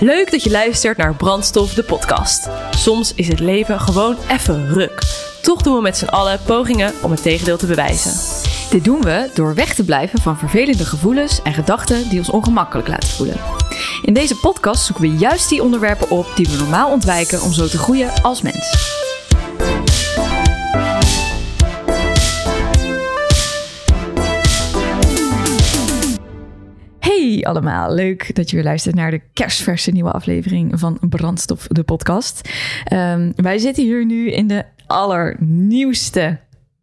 [0.00, 2.48] Leuk dat je luistert naar Brandstof, de podcast.
[2.70, 5.02] Soms is het leven gewoon even ruk.
[5.42, 8.12] Toch doen we met z'n allen pogingen om het tegendeel te bewijzen.
[8.70, 12.88] Dit doen we door weg te blijven van vervelende gevoelens en gedachten die ons ongemakkelijk
[12.88, 13.36] laten voelen.
[14.02, 17.66] In deze podcast zoeken we juist die onderwerpen op die we normaal ontwijken om zo
[17.66, 18.98] te groeien als mens.
[27.46, 32.48] Allemaal, leuk dat je weer luistert naar de kerstverse nieuwe aflevering van Brandstof, de podcast.
[32.84, 36.38] Ehm, wij zitten hier nu in de allernieuwste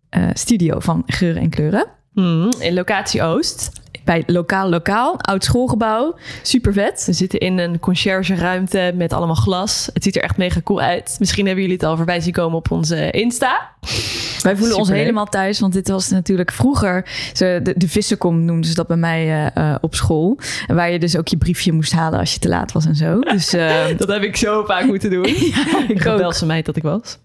[0.09, 1.85] eh, studio van Geuren en Kleuren.
[2.13, 3.71] Hmm, in locatie Oost.
[4.07, 6.15] Bij Lokaal Lokaal, oud schoolgebouw.
[6.41, 7.03] Super vet.
[7.05, 9.89] We zitten in een conciërge met allemaal glas.
[9.93, 11.15] Het ziet er echt mega cool uit.
[11.19, 13.69] Misschien hebben jullie het al voorbij zien komen op onze Insta.
[14.41, 17.09] Wij voelen ons helemaal thuis, want dit was natuurlijk vroeger...
[17.33, 20.39] De, de, de Vissenkom noemden ze dat bij mij uh, op school.
[20.67, 23.19] Waar je dus ook je briefje moest halen als je te laat was en zo.
[23.19, 25.27] Dus, uh, dat heb ik zo vaak moeten doen.
[25.55, 27.19] ja, ik meid dat ik was.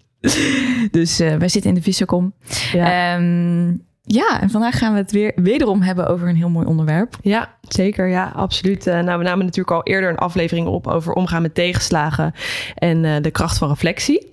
[0.91, 2.33] dus uh, wij zitten in de Vissenkom.
[2.73, 3.15] Ja.
[3.15, 7.15] Um, ja, en vandaag gaan we het weer wederom hebben over een heel mooi onderwerp.
[7.21, 8.07] Ja, zeker.
[8.07, 8.87] Ja, absoluut.
[8.87, 12.33] Uh, nou, we namen natuurlijk al eerder een aflevering op over omgaan met tegenslagen
[12.75, 14.27] en uh, de kracht van reflectie.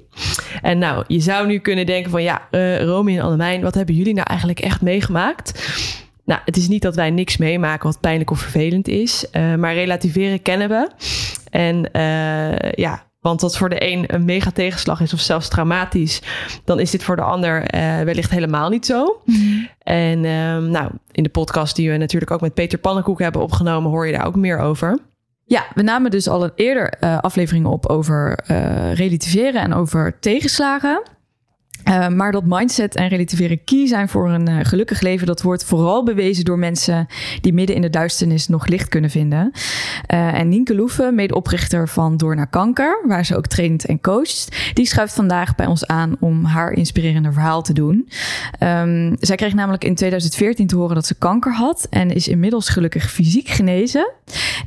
[0.62, 3.94] En nou, je zou nu kunnen denken van ja, uh, Romy en Annemijn, wat hebben
[3.94, 5.72] jullie nou eigenlijk echt meegemaakt?
[6.24, 10.42] Nou, het is niet dat wij niks meemaken wat pijnlijk of vervelend is, maar relativeren
[10.42, 10.90] kennen we.
[11.50, 11.88] En
[12.74, 16.22] ja, want wat voor de een een mega tegenslag is of zelfs traumatisch,
[16.64, 19.20] dan is dit voor de ander uh, wellicht helemaal niet zo.
[19.24, 19.64] Mhm.
[19.78, 23.90] En um, nou, in de podcast die we natuurlijk ook met Peter Pannenkoek hebben opgenomen,
[23.90, 24.98] hoor je daar ook meer over.
[25.44, 30.18] Ja, we namen dus al een eerder uh, afleveringen op over uh, relativeren en over
[30.18, 31.02] tegenslagen.
[31.88, 35.64] Uh, maar dat mindset en relativeren key zijn voor een uh, gelukkig leven, dat wordt
[35.64, 37.06] vooral bewezen door mensen
[37.40, 39.50] die midden in de duisternis nog licht kunnen vinden.
[40.14, 44.56] Uh, en Nienke Loeven, medeoprichter van Door naar Kanker, waar ze ook traint en coacht,
[44.74, 48.08] die schuift vandaag bij ons aan om haar inspirerende verhaal te doen.
[48.62, 52.68] Um, zij kreeg namelijk in 2014 te horen dat ze kanker had en is inmiddels
[52.68, 54.10] gelukkig fysiek genezen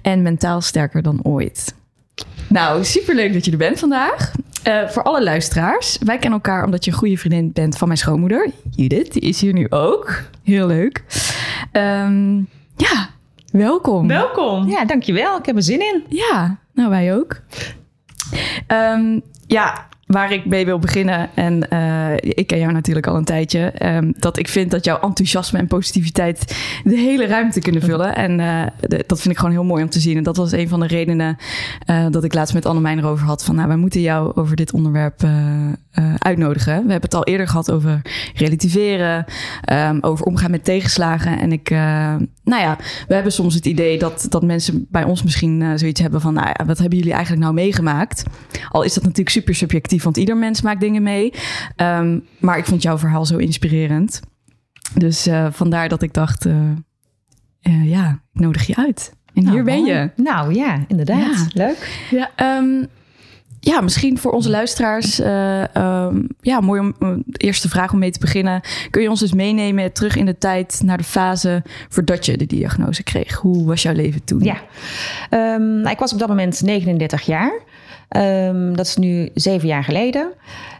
[0.01, 1.74] en mentaal sterker dan ooit.
[2.50, 4.31] Nou, superleuk dat je er bent vandaag.
[4.68, 8.00] Uh, voor alle luisteraars, wij kennen elkaar omdat je een goede vriendin bent van mijn
[8.00, 9.13] schoonmoeder, Judith.
[9.13, 10.22] Die is hier nu ook.
[10.44, 11.03] Heel leuk.
[11.72, 12.47] Um,
[12.78, 13.09] ja,
[13.51, 14.07] welkom.
[14.07, 14.69] Welkom.
[14.69, 15.38] Ja, dankjewel.
[15.38, 16.03] Ik heb er zin in.
[16.09, 17.41] Ja, nou wij ook.
[18.68, 23.25] Um, ja, waar ik mee wil beginnen, en uh, ik ken jou natuurlijk al een
[23.25, 28.16] tijdje, um, dat ik vind dat jouw enthousiasme en positiviteit de hele ruimte kunnen vullen.
[28.16, 30.18] En uh, de, dat vind ik gewoon heel mooi om te zien.
[30.18, 31.38] En dat was een van de redenen
[31.90, 34.74] uh, dat ik laatst met Annemijn erover had van, nou, wij moeten jou over dit
[34.74, 35.22] onderwerp
[36.18, 36.74] uitnodigen.
[36.74, 38.01] We hebben het al eerder gehad over
[38.35, 39.25] relativeren,
[39.72, 41.40] um, over omgaan met tegenslagen.
[41.40, 41.69] En ik,
[42.44, 42.78] nou ja,
[43.08, 46.48] we hebben soms het idee dat, dat mensen bij ons misschien zoiets hebben van, nou
[46.48, 48.24] ja, wat hebben jullie eigenlijk nou meegemaakt?
[48.70, 51.34] Al is dat natuurlijk super subjectief want ieder mens maakt dingen mee.
[51.78, 54.22] Um, maar ik vond jouw verhaal zo inspirerend.
[54.94, 56.72] Dus uh, vandaar dat ik dacht, uh,
[57.84, 59.14] ja, ik nodig je uit.
[59.34, 60.12] En nou, hier ben je.
[60.16, 61.48] Nou ja, inderdaad.
[61.50, 61.66] Ja.
[61.66, 62.08] Leuk.
[62.12, 62.88] Ja, um,
[63.63, 65.19] ja, misschien voor onze luisteraars.
[65.19, 66.94] Um, ja, mooi om
[67.25, 68.62] de eerste vraag om mee te beginnen.
[68.90, 72.46] Kun je ons dus meenemen terug in de tijd naar de fase voordat je de
[72.46, 73.34] diagnose kreeg?
[73.34, 74.44] Hoe was jouw leven toen?
[74.44, 74.57] Ja,
[75.57, 77.62] nou, ik was op dat moment 39 jaar.
[78.18, 80.31] Um, dat is nu zeven jaar geleden.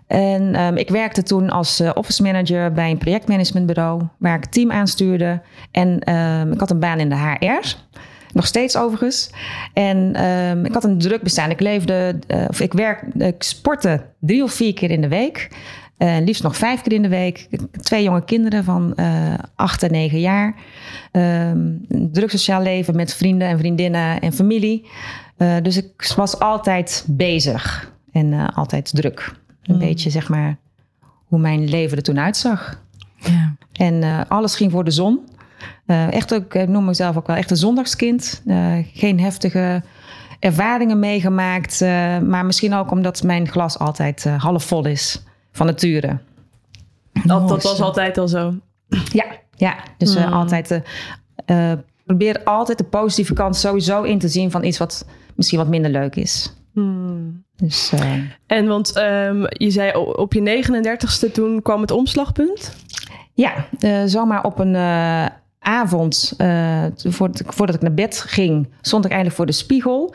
[0.08, 5.42] En ik werkte toen als uh, office manager bij een projectmanagementbureau waar ik team aanstuurde.
[5.72, 6.00] En
[6.52, 7.76] ik had een baan in de HR.
[8.34, 9.30] Nog steeds overigens.
[9.74, 10.16] En
[10.66, 11.50] ik had een druk bestaan.
[11.50, 15.50] Ik leefde, uh, of ik werk, ik sportte drie of vier keer in de week.
[15.98, 17.48] Uh, liefst nog vijf keer in de week.
[17.82, 20.56] Twee jonge kinderen van uh, acht en negen jaar.
[21.12, 24.88] Um, een druk sociaal leven met vrienden en vriendinnen en familie.
[25.38, 29.34] Uh, dus ik was altijd bezig en altijd druk.
[29.64, 29.80] Een mm.
[29.80, 30.58] beetje zeg maar
[31.26, 32.82] hoe mijn leven er toen uitzag.
[33.18, 33.56] Ja.
[33.74, 35.20] En alles ging voor de zon.
[35.86, 38.44] Echt ook, ik noem mezelf ook wel echt een zondagskind.
[38.94, 39.84] geen heftige
[40.40, 41.80] ervaringen meegemaakt.
[42.22, 46.20] maar misschien ook omdat mijn glas altijd half vol is van nature.
[47.24, 48.54] Dat, dat was altijd al zo.
[49.12, 49.26] Ja,
[49.56, 49.76] ja.
[49.98, 50.24] dus mm.
[50.24, 50.82] altijd
[52.06, 55.06] probeer altijd de positieve kant sowieso in te zien van iets wat
[55.36, 56.54] misschien wat minder leuk is.
[56.74, 57.44] Hmm.
[57.56, 58.14] Dus, uh...
[58.48, 62.76] En want um, je zei op je 39ste toen kwam het omslagpunt?
[63.34, 65.26] Ja, uh, zomaar op een uh,
[65.64, 66.34] avond,
[66.96, 70.14] voordat, voordat, ik naar bed ging, stond ik eigenlijk voor de spiegel.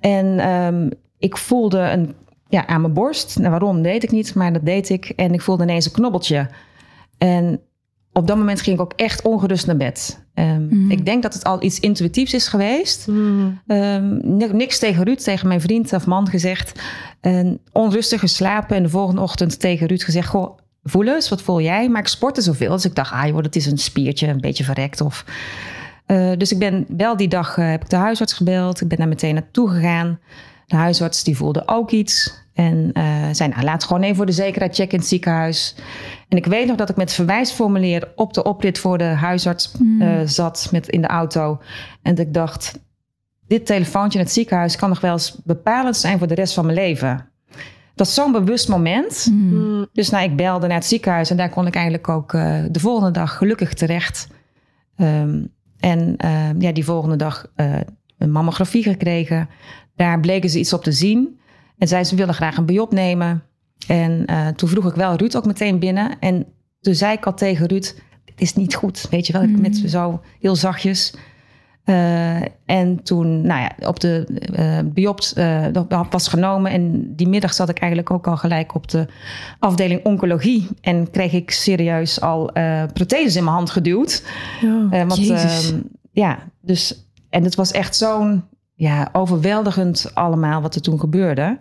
[0.00, 2.14] En um, ik voelde een,
[2.48, 3.38] ja, aan mijn borst.
[3.38, 5.08] Nou, waarom, weet ik niet, maar dat deed ik.
[5.16, 6.48] En ik voelde ineens een knobbeltje.
[7.18, 7.60] En
[8.12, 10.24] op dat moment ging ik ook echt ongerust naar bed.
[10.34, 10.90] Ehm, Mhm.
[10.90, 13.08] Ik denk dat het al iets intuïtiefs is geweest.
[13.66, 16.80] Ehm, ni- niks tegen Ruud, tegen mijn vriend of man gezegd.
[17.20, 20.28] En onrustig geslapen en de volgende ochtend tegen Ruud gezegd...
[20.28, 20.58] Goh,
[20.90, 21.88] voel eens, wat voel jij?
[21.88, 23.12] Maar ik sportte zoveel, dus ik dacht...
[23.12, 25.00] Ah joh, dat is een spiertje, een beetje verrekt.
[25.00, 25.24] Of...
[26.06, 28.80] Eh, dus ik ben wel die dag, eh, heb ik de huisarts gebeld.
[28.80, 30.18] Ik ben daar meteen naartoe gegaan.
[30.66, 32.44] De huisarts die voelde ook iets.
[32.54, 35.74] En eh zei, nou, laat gewoon even voor de zekerheid checken in het ziekenhuis.
[36.28, 39.72] En ik weet nog dat ik met het verwijsformulier op de oprit voor de huisarts
[40.00, 41.60] eh, zat met, in de auto.
[42.02, 42.78] En dat ik dacht,
[43.46, 46.64] dit telefoontje in het ziekenhuis kan nog wel eens bepalend zijn voor de rest van
[46.64, 47.30] mijn leven.
[47.96, 49.28] Dat is zo'n bewust moment.
[49.32, 49.84] Mhm.
[49.92, 52.80] Dus nou, ik belde naar het ziekenhuis en daar kon ik eigenlijk ook eh, de
[52.80, 54.28] volgende dag gelukkig terecht.
[54.96, 55.44] Ehm,
[55.78, 57.74] en eh, ja, die volgende dag eh,
[58.18, 59.48] een mammografie gekregen.
[59.96, 61.38] Daar bleken ze iets op te zien.
[61.78, 63.42] En zei ze willen graag een biop nemen.
[63.86, 66.18] En eh, toen vroeg ik wel Ruud ook meteen binnen.
[66.20, 66.46] En
[66.80, 67.94] toen zei ik al tegen Ruud,
[68.24, 69.06] dit is niet goed.
[69.10, 69.60] Weet je wel, Mhm.
[69.60, 71.14] met zo heel zachtjes.
[71.86, 75.66] Eh, en toen, nou ja, op de eh biopt eh,
[76.10, 76.70] was genomen.
[76.70, 79.06] En die middag zat ik eigenlijk ook al gelijk op de
[79.58, 80.68] afdeling oncologie.
[80.80, 82.50] En kreeg ik serieus al
[82.92, 84.24] protheses in mijn hand geduwd.
[84.60, 84.86] Ja.
[84.90, 85.80] Eh, want, ehm,
[86.12, 88.44] ja, dus, en het was echt zo'n
[88.74, 91.58] ja, overweldigend allemaal wat er toen gebeurde.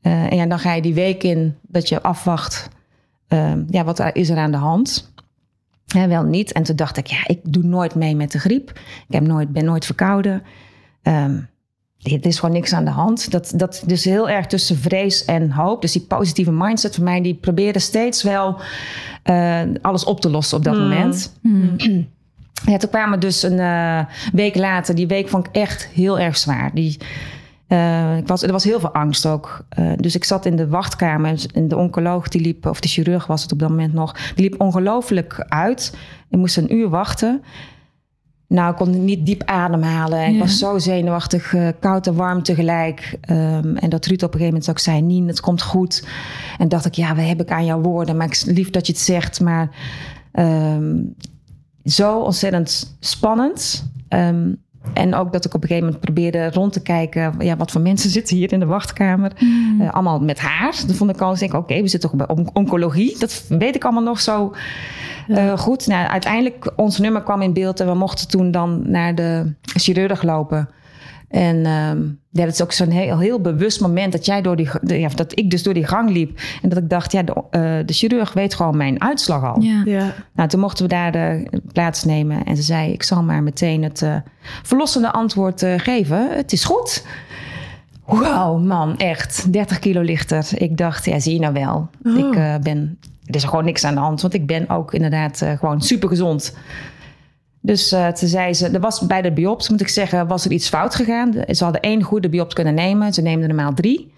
[0.00, 2.68] En ja, dan ga je die week in dat je afwacht.
[3.28, 5.12] ehm, ja, wat is er aan de hand?
[5.86, 6.52] Hè, wel niet.
[6.52, 8.70] En toen dacht ik, ja, ik doe nooit mee met de griep.
[9.08, 10.42] Ik heb nooit, ben nooit verkouden.
[11.02, 11.38] Ehm
[12.12, 13.30] er is gewoon niks aan de hand.
[13.30, 15.80] Dat, dat dus heel erg tussen vrees en hoop.
[15.80, 18.60] Dus die positieve mindset van mij, die probeerde steeds wel
[19.22, 20.82] eh, alles op te lossen op dat Hmm.
[20.82, 21.32] moment.
[22.66, 24.94] Ja, toen kwamen dus een eh, week later.
[24.94, 26.70] Die week vond ik echt heel erg zwaar.
[26.74, 26.96] Die,
[27.66, 29.64] eh, ik was, er was heel veel angst ook.
[29.68, 31.44] Eh, dus ik zat in de wachtkamer.
[31.54, 34.50] En de oncoloog, die liep, of de chirurg was het op dat moment nog, die
[34.50, 35.96] liep ongelooflijk uit.
[36.30, 37.42] Ik moest een uur wachten.
[38.48, 40.18] Nou, ik kon niet diep ademhalen.
[40.18, 43.18] En Ik was zo zenuwachtig, eh, koud en warm tegelijk.
[43.20, 46.06] Ehm, en dat Ruud op een gegeven moment ook zei: Nien, het komt goed.
[46.58, 48.16] En dacht ik: Ja, wat heb ik aan jouw woorden?
[48.16, 49.40] Maar ik lief dat je het zegt.
[49.40, 49.70] Maar
[50.32, 51.02] ehm,
[51.84, 53.90] zo ontzettend spannend.
[54.08, 54.52] Ehm,
[54.92, 57.34] en ook dat ik op een gegeven moment probeerde rond te kijken.
[57.38, 59.32] Ja, wat voor mensen zitten hier in de wachtkamer?
[59.80, 60.74] Eh, allemaal met haar.
[60.86, 61.30] Dat vond ik al.
[61.30, 63.18] Dus ik denk, oké, we zitten toch bij on- oncologie.
[63.18, 64.54] Dat weet ik allemaal nog zo
[65.28, 65.86] eh, goed.
[65.86, 67.80] Nou, uiteindelijk, ons nummer kwam in beeld.
[67.80, 70.68] En we mochten toen dan naar de chirurg lopen.
[71.28, 71.98] En ehm,
[72.30, 75.08] ja, dat is ook zo'n heel, heel bewust moment dat jij door die, de- ja,
[75.14, 76.38] dat ik dus door die gang liep.
[76.62, 79.60] En dat ik dacht, ja, de, eh, de chirurg weet gewoon mijn uitslag al.
[79.62, 79.82] Ja.
[79.84, 80.12] Ja.
[80.34, 82.44] Nou, toen mochten we daar eh, plaatsnemen.
[82.44, 84.16] En ze zei, ik zal maar meteen het eh,
[84.62, 86.30] verlossende antwoord eh, geven.
[86.36, 87.04] Het is goed.
[88.04, 89.52] Wauw, man, echt.
[89.52, 90.46] 30 kilo lichter.
[90.54, 91.88] Ik dacht, ja, zie je nou wel.
[92.04, 92.18] Oh.
[92.18, 94.20] Ik eh, ben, er is gewoon niks aan de hand.
[94.22, 96.56] Want ik ben ook inderdaad eh, gewoon super gezond.
[97.66, 100.68] Dus toen zei ze, er was bij de biopt, moet ik zeggen, was er iets
[100.68, 101.32] fout gegaan.
[101.48, 103.14] Ze hadden één goede biopt kunnen nemen.
[103.14, 104.12] Ze neemden normaal drie.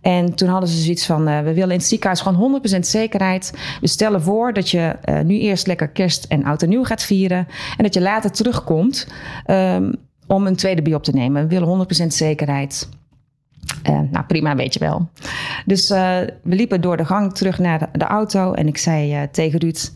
[0.00, 3.52] En toen hadden ze zoiets van, eh, we willen in het ziekenhuis gewoon 100% zekerheid.
[3.80, 7.02] We stellen voor dat je eh, nu eerst lekker kerst en oud en nieuw gaat
[7.02, 7.46] vieren.
[7.76, 9.06] En dat je later terugkomt
[9.44, 9.92] ehm,
[10.26, 11.42] om een tweede biop te nemen.
[11.42, 12.88] We willen 100% zekerheid.
[14.10, 15.08] Nou, prima, weet je wel.
[15.66, 18.52] Dus we liepen door de gang terug naar de, auto.
[18.52, 19.90] En ik zei tegen Ruud...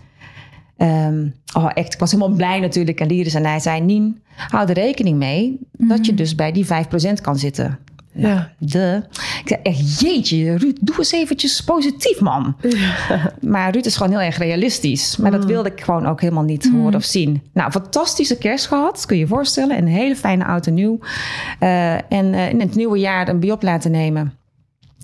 [0.78, 1.26] ehm,
[1.56, 3.00] oh, echt, ik was helemaal blij natuurlijk.
[3.00, 3.80] En Liris en hij zei...
[3.80, 5.58] Nien, hou er rekening mee...
[5.72, 6.68] dat je dus bij die 5%
[7.22, 7.78] kan zitten.
[8.18, 8.52] Ja.
[8.58, 9.02] De.
[9.10, 12.56] Ik zei echt, jeetje, Ruud, doe eens eventjes positief, man.
[13.40, 15.16] Maar Ruud is gewoon heel erg realistisch.
[15.16, 17.42] Maar dat wilde ik gewoon ook helemaal niet horen of zien.
[17.52, 19.76] Nou, fantastische kerst gehad, kun je je voorstellen.
[19.76, 20.98] En een hele fijne oud en nieuw.
[21.58, 24.32] Eh, en eh, in het nieuwe jaar een biop laten nemen.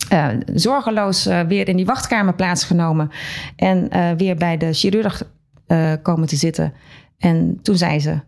[0.08, 3.10] Eh, zorgeloos weer in die wachtkamer plaatsgenomen.
[3.56, 5.22] En weer bij de chirurg
[5.66, 6.72] eh, komen te zitten.
[7.18, 8.20] En toen zei ze,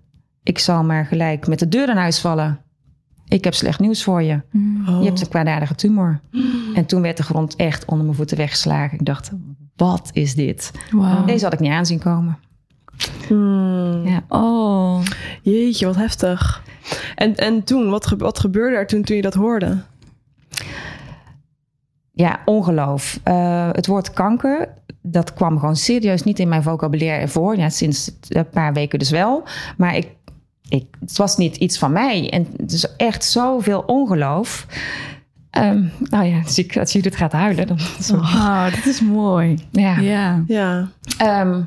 [0.42, 2.60] ik zal maar gelijk met de deur in huis vallen.
[3.28, 4.40] Ik heb slecht nieuws voor je.
[4.88, 4.98] Oh.
[5.00, 6.20] Je hebt een kwaadaardige tumor.
[6.74, 8.98] En toen werd de grond echt onder mijn voeten weggeslagen.
[8.98, 9.30] Ik dacht,
[9.76, 10.70] wat is dit?
[10.90, 11.24] Wauw.
[11.24, 12.38] Deze had ik niet aanzien komen.
[13.28, 14.06] Hmm.
[14.06, 14.22] Ja.
[14.28, 15.00] Oh.
[15.42, 16.62] Jeetje, wat heftig.
[17.14, 19.82] En, en toen, wat, ge- wat gebeurde er toen, toen je dat hoorde?
[22.12, 23.20] Ja, ongeloof.
[23.22, 24.68] Eh, het woord kanker,
[25.06, 27.56] dat kwam gewoon serieus niet in mijn vocabulaire voor.
[27.56, 29.42] Ja, sinds een paar weken dus wel.
[29.76, 30.08] Maar ik,
[30.68, 32.30] ik, het was niet iets van mij.
[32.30, 34.66] En het is echt zoveel ongeloof.
[35.50, 37.78] Ehm, nou ja, als, ik, als Judith gaat huilen, dan...
[38.12, 39.58] Oh, dat is mooi.
[39.70, 39.98] Ja.
[39.98, 40.44] Ja.
[40.46, 40.88] Ja.
[41.18, 41.62] Ehm,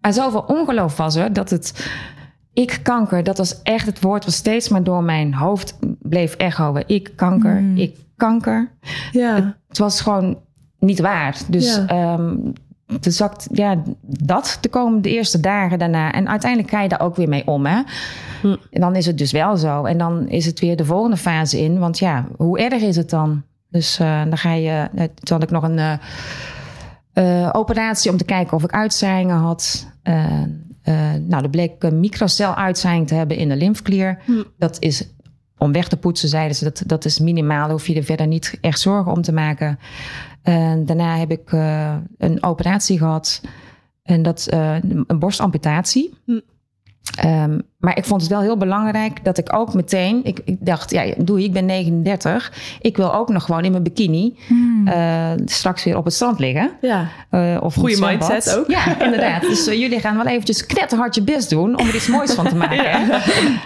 [0.00, 1.90] maar zoveel ongeloof was er dat het.
[2.52, 6.82] Ik kanker, dat was echt het woord wat steeds maar door mijn hoofd bleef echoen.
[6.86, 7.76] Ik kanker, Mm.
[7.76, 8.70] ik kanker.
[9.12, 9.56] Ja.
[9.68, 10.38] Het was gewoon
[10.78, 11.36] niet waar.
[11.48, 11.86] Dus Ja.
[11.86, 12.36] ehm,
[13.00, 16.12] toen zakt ja, dat te komen de eerste dagen daarna.
[16.12, 17.66] En uiteindelijk ga je daar ook weer mee om.
[17.66, 17.82] Hè?
[18.40, 18.56] Hm.
[18.70, 19.84] En dan is het dus wel zo.
[19.84, 21.78] En dan is het weer de volgende fase in.
[21.78, 23.42] Want ja, hoe erg is het dan?
[23.70, 24.88] Dus eh, dan ga je.
[24.94, 25.98] eh, Toen had ik nog een
[27.12, 29.86] eh, operatie om te kijken of ik uitzaaiingen had.
[31.28, 34.18] Nou, er bleek een microcel-uitzaaiing te hebben in de lymfeklier.
[34.24, 34.42] Hm.
[34.58, 35.08] Dat is
[35.58, 36.64] om weg te poetsen, zeiden ze.
[36.64, 37.62] Dat, dat is minimaal.
[37.62, 39.78] Daar hoef je er verder niet echt zorgen om te maken.
[40.48, 43.40] En daarna heb ik eh, een operatie gehad.
[44.02, 44.76] En dat eh,
[45.06, 46.14] een borstamputatie.
[46.24, 46.40] Hm.
[47.16, 50.20] Ehm, maar ik vond het wel heel belangrijk dat ik ook meteen...
[50.24, 52.52] Ik, ik dacht, ja, doe, ik ben 39.
[52.80, 54.36] Ik wil ook nog gewoon in mijn bikini...
[54.84, 56.70] eh, straks weer op het strand liggen.
[56.80, 57.08] Ja.
[57.30, 58.28] Eh, of zwembad.
[58.28, 58.70] mindset ook.
[58.70, 59.40] Ja, inderdaad.
[59.48, 62.48] Dus eh, jullie gaan wel eventjes knetterhard je best doen om er iets moois van
[62.48, 63.20] te maken.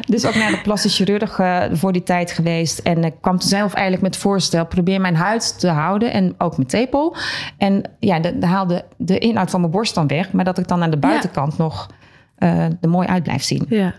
[0.06, 1.40] Dus ook naar de plastisch chirurg
[1.72, 2.78] voor die tijd geweest.
[2.78, 4.66] En ik kwam zelf eigenlijk met het voorstel...
[4.66, 7.16] probeer mijn huid te houden en ook mijn tepel.
[7.58, 10.32] En ja, de, de haalde de inhoud van mijn borst dan weg.
[10.32, 11.88] Maar dat ik dan aan de buitenkant nog
[12.42, 13.66] eh, er mooi uit blijf zien.
[13.68, 13.94] Ja.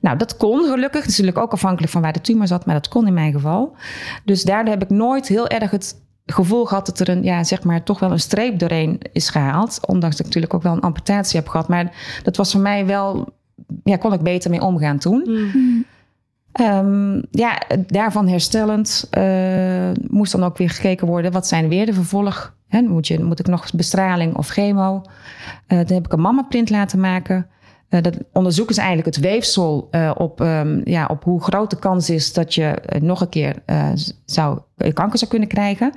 [0.00, 1.00] Nou, dat kon gelukkig.
[1.00, 3.32] Het is natuurlijk ook afhankelijk van waar de tumor zat, maar dat kon in mijn
[3.32, 3.76] geval.
[4.24, 7.62] Dus daardoor heb ik nooit heel erg het gevoel gehad dat er een, ja, zeg
[7.62, 9.78] maar, toch wel een streep doorheen is gehaald.
[9.86, 11.68] Ondanks dat ik natuurlijk ook wel een amputatie heb gehad.
[11.68, 13.28] Maar dat was voor mij wel,
[13.84, 15.22] ja, kon ik beter mee omgaan toen.
[15.24, 15.82] Hm.
[16.52, 21.32] Ehm, ja, daarvan herstellend eh, moest dan ook weer gekeken worden.
[21.32, 22.54] Wat zijn weer de vervolg?
[22.68, 25.02] Hè, moet, je, moet ik nog bestraling of chemo?
[25.66, 27.46] Eh toen heb ik een mammaprint laten maken.
[27.94, 31.78] Eh, dat onderzoeken ze eigenlijk het weefsel eh, op, ehm, ja, op hoe groot de
[31.78, 33.62] kans is dat je eh, nog een keer
[34.24, 34.58] zou,
[34.92, 35.92] kanker zou kunnen krijgen.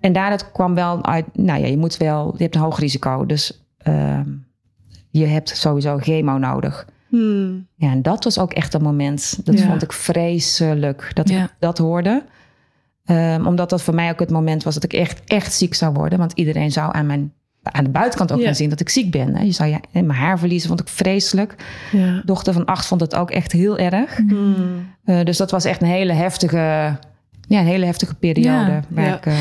[0.00, 3.26] En daaruit kwam wel uit, nou ja, je moet wel, je hebt een hoog risico.
[3.26, 4.28] Dus ehm,
[5.10, 6.86] je hebt sowieso chemo nodig.
[7.08, 7.54] Hm.
[7.74, 9.46] Ja, en dat was ook echt een moment.
[9.46, 9.66] Dat Ja.
[9.66, 11.44] vond ik vreselijk dat Ja.
[11.44, 12.24] ik dat hoorde.
[13.04, 15.92] Ehm, omdat dat voor mij ook het moment was dat ik echt, echt ziek zou
[15.92, 16.18] worden.
[16.18, 17.32] Want iedereen zou aan, mijn,
[17.72, 18.44] aan de buitenkant ook Ja.
[18.44, 19.36] gaan zien dat ik ziek ben.
[19.36, 19.42] Hè.
[19.42, 21.54] Je zou je, en mijn haar verliezen, vond ik vreselijk.
[21.92, 22.22] Ja.
[22.24, 24.16] Dochter van acht vond het ook echt heel erg.
[24.16, 24.52] Hm.
[25.04, 26.56] Eh, dus dat was echt een hele heftige,
[27.48, 28.70] ja, een hele heftige periode.
[28.70, 29.16] Ja, waar ja.
[29.16, 29.34] ik, eh,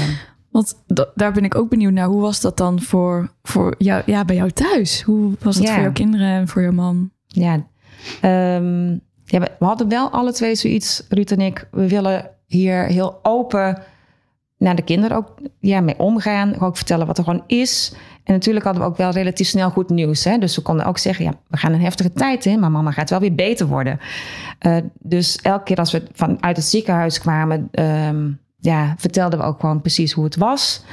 [0.51, 2.07] Want da- daar ben ik ook benieuwd naar.
[2.07, 5.01] Hoe was dat dan voor, voor jou, ja, bij jou thuis?
[5.01, 5.73] Hoe was dat Ja.
[5.73, 7.11] voor jouw kinderen en voor jouw man?
[7.27, 7.53] Ja,
[8.21, 8.89] ehm,
[9.25, 11.67] ja we, we hadden wel alle twee zoiets, Ruud en ik.
[11.71, 13.81] We willen hier heel open
[14.57, 16.59] naar de kinderen ook ja, mee omgaan.
[16.59, 17.93] Ook vertellen wat er gewoon is.
[18.25, 20.23] En natuurlijk hadden we ook wel relatief snel goed nieuws.
[20.23, 20.37] Hè?
[20.37, 22.59] Dus we konden ook zeggen, ja, we gaan een heftige tijd in.
[22.59, 23.99] Maar mama gaat wel weer beter worden.
[24.59, 27.67] Eh, dus elke keer als we vanuit het ziekenhuis kwamen...
[27.71, 28.29] ehm,
[28.59, 30.83] ja, vertelden we ook gewoon precies hoe het was.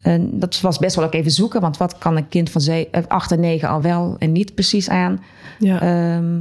[0.00, 1.60] En dat was best wel ook even zoeken.
[1.60, 4.54] Want wat kan een kind van ze- eh, acht en negen al wel en niet
[4.54, 5.20] precies aan?
[5.58, 5.80] Ja.
[5.80, 6.38] Ehm,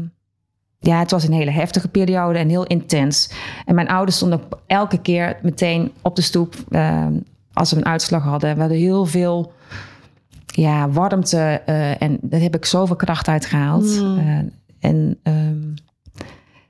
[0.79, 3.31] ja, het was een hele heftige periode en heel intens.
[3.65, 7.13] En mijn ouders stonden elke keer meteen op de stoep ehm,
[7.53, 8.53] als we een uitslag hadden.
[8.53, 9.51] We hadden heel veel
[10.59, 13.99] ja, warmte eh, en daar heb ik zoveel kracht uit gehaald.
[13.99, 14.17] Mm.
[14.17, 14.37] Eh,
[14.89, 15.73] en ehm,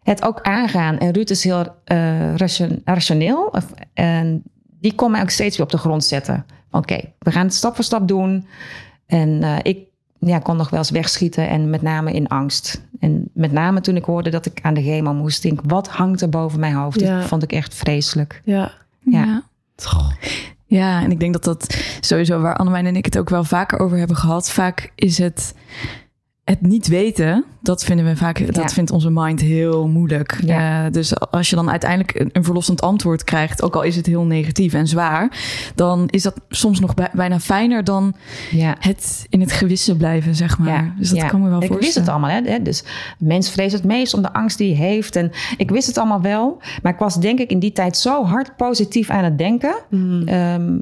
[0.03, 0.98] het ook aangaan.
[0.98, 3.43] En Ruud is heel eh, ration- rationeel.
[3.51, 4.43] Of- En
[4.79, 6.46] die kon mij ook steeds weer op de grond zetten.
[6.72, 8.48] Oké, we gaan het stap voor stap doen.
[9.05, 9.77] En eh, ik
[10.19, 12.88] ja, kon nog wel eens wegschieten en met name in angst.
[13.00, 15.88] En met name toen ik hoorde dat ik aan de chemo moest, denk ik, wat
[15.88, 17.00] hangt er boven mijn hoofd?
[17.00, 17.17] Ja.
[17.19, 18.41] Dat vond ik echt vreselijk.
[18.46, 18.72] ja.
[19.03, 19.24] Ja.
[19.25, 19.43] Ja.
[20.70, 23.80] Ja, en ik denk dat dat sowieso waar Annemijn en ik het ook wel vaker
[23.80, 24.52] over hebben gehad.
[24.52, 25.54] Vaak is het
[26.50, 30.39] het niet weten, dat vinden we vaak, dat vindt onze mind heel moeilijk.
[30.46, 30.86] Ja.
[30.86, 34.06] Eh, dus als je dan uiteindelijk een, een verlossend antwoord krijgt, ook al is het
[34.06, 35.38] heel negatief en zwaar,
[35.75, 38.13] dan is dat soms nog bij- bijna fijner dan
[38.51, 38.75] Ja.
[38.79, 40.68] het in het gewisse blijven, zeg maar.
[40.70, 41.27] Ja, dus dat ja.
[41.27, 41.86] kan me wel ik voorstellen.
[41.86, 42.29] wist het allemaal.
[42.29, 42.51] Hè?
[42.51, 42.62] hè.
[42.62, 42.84] Dus
[43.20, 45.15] mens vreest het meest om de angst die hij heeft.
[45.15, 46.62] En ik wist het allemaal wel.
[46.84, 49.75] Maar ik was denk ik in die tijd zo hard positief aan het denken.
[49.89, 50.27] Hm.
[50.27, 50.77] Ehm,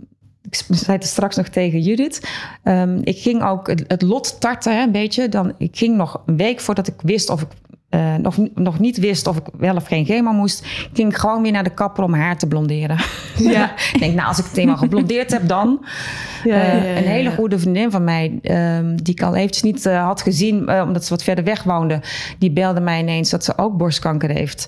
[0.50, 2.30] ik zei het straks nog tegen Judith.
[2.64, 5.30] Ehm, ik ging ook het, het lot tarten, hè, een beetje.
[5.30, 7.48] Dan, ik ging nog een week voordat ik wist of ik
[7.90, 11.42] eh, nog, nog niet wist of ik wel of geen chemo moest, ging ik gewoon
[11.42, 12.98] weer naar de kapper om haar te blonderen.
[13.38, 13.72] Ja.
[13.94, 15.86] ik denk, nou, als ik het eenmaal geblondeerd heb, dan.
[16.44, 19.36] Ja, Eh, ja, ja, ja, een hele goede vriendin van mij, ehm, die ik al
[19.36, 22.02] eventjes niet eh, had gezien, omdat ze wat verder weg woonde,
[22.38, 24.68] die belde mij ineens dat ze ook borstkanker heeft.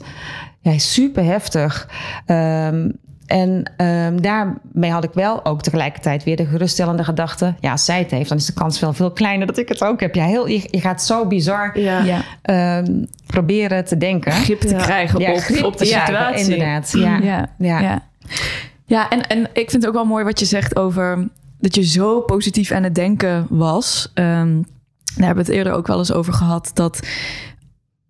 [0.61, 1.89] Ja, super heftig.
[2.25, 2.89] Ehm,
[3.29, 7.55] en ehm, daarmee had ik wel ook tegelijkertijd weer de geruststellende gedachte.
[7.59, 9.83] Ja, als zij het heeft, dan is de kans wel veel kleiner dat ik het
[9.83, 10.15] ook heb.
[10.15, 12.03] Ja, heel, je, je gaat zo bizar Ja.
[12.03, 14.31] Ja, ehm, proberen te denken.
[14.31, 14.77] grip te Ja.
[14.81, 16.43] krijgen Ja, op, grip op de situatie.
[16.53, 17.17] Inderdaad, ja.
[17.17, 17.79] Ja, Ja.
[17.79, 18.01] ja.
[18.85, 19.09] ja.
[19.09, 21.27] en, en ik vind het ook wel mooi wat je zegt over
[21.59, 24.11] dat je zo positief aan het denken was.
[24.13, 24.61] Ehm,
[25.15, 26.71] daar hebben we het eerder ook wel eens over gehad.
[26.73, 26.99] Dat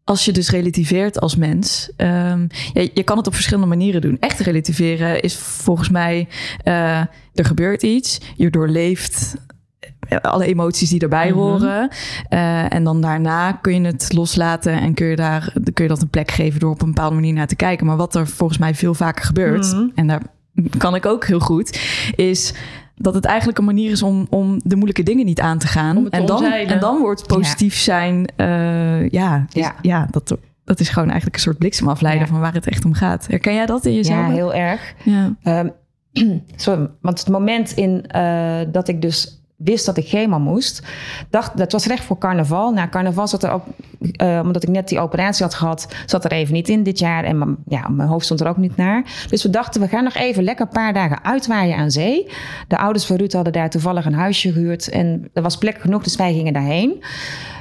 [0.10, 4.18] als je dus relativeert als mens, ehm, ja, je kan het op verschillende manieren doen.
[4.20, 6.28] Echt relativeren is volgens mij,
[6.64, 7.00] eh,
[7.34, 9.36] er gebeurt iets, je doorleeft
[10.22, 11.38] alle emoties die erbij Mhm.
[11.38, 11.90] horen.
[12.30, 16.02] Eh, en dan daarna kun je het loslaten en kun je, daar, kun je dat
[16.02, 17.86] een plek geven door op een bepaalde manier naar te kijken.
[17.86, 19.88] Maar wat er volgens mij veel vaker gebeurt, Mhm.
[19.96, 20.22] en daar
[20.78, 21.80] kan ik ook heel goed,
[22.16, 22.54] is
[23.02, 25.98] dat het eigenlijk een manier is om, om de moeilijke dingen niet aan te gaan.
[25.98, 26.74] Om het te en, dan, omzeilen.
[26.74, 29.76] en dan wordt positief zijn, eh, ja, is- Ja.
[29.82, 32.32] ja dat, dat is gewoon eigenlijk een soort bliksemafleider Ja.
[32.32, 33.28] van waar het echt om gaat.
[33.28, 34.28] Herken jij dat in jezelf?
[34.28, 34.94] Ja, heel erg.
[35.04, 35.36] Ja.
[35.44, 35.70] Ehm,
[36.56, 40.84] sorry, want het moment in eh, dat ik dus wist dat ik chemo moest,
[41.30, 42.72] dacht dat was recht voor carnaval.
[42.72, 43.64] Na carnaval zat er ook,
[44.12, 47.24] eh, omdat ik net die operatie had gehad, zat er even niet in dit jaar
[47.24, 49.26] en mijn, ja, mijn hoofd stond er ook niet naar.
[49.30, 52.28] Dus we dachten, we gaan nog even lekker een paar dagen uitwaaien aan zee.
[52.68, 56.04] De ouders van Ruud hadden daar toevallig een huisje gehuurd en er was plek genoeg,
[56.04, 57.04] dus wij gingen daarheen.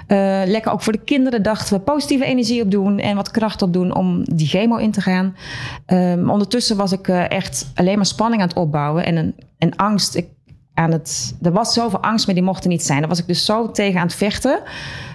[0.09, 3.95] Eh, lekker ook voor de kinderen dachten we positieve energie opdoen en wat kracht opdoen
[3.95, 5.37] om die chemo in te gaan.
[5.87, 9.77] Ehm, ondertussen was ik eh, echt alleen maar spanning aan het opbouwen en, een, en
[9.77, 10.23] angst.
[10.79, 12.99] Aan het, er was zoveel angst, maar die mocht er niet zijn.
[13.01, 14.61] Daar was ik dus zo tegen aan het vechten.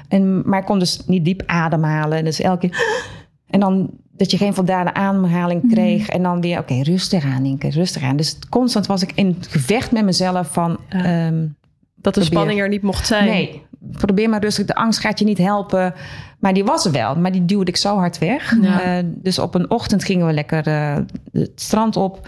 [0.07, 2.23] En, maar ik kon dus niet diep ademhalen.
[2.23, 3.01] Dus elke keer...
[3.47, 6.09] En dan dat je geen voldane ademhaling kreeg.
[6.09, 8.15] En dan weer, oké, rustig aan, Inke, rustig aan.
[8.15, 10.77] Dus constant was ik in het gevecht met mezelf van...
[10.89, 11.03] Ja.
[11.03, 11.47] ehm,
[11.95, 12.23] Dat de Probeer.
[12.23, 13.25] spanning er niet mocht zijn.
[13.25, 14.65] Nee, probeer maar rustig.
[14.65, 15.93] De angst gaat je niet helpen.
[16.39, 18.55] Maar die was er wel, maar die duwde ik zo hard weg.
[18.61, 18.81] Ja.
[18.81, 20.95] Eh, dus op een ochtend gingen we lekker eh,
[21.31, 22.27] het strand op.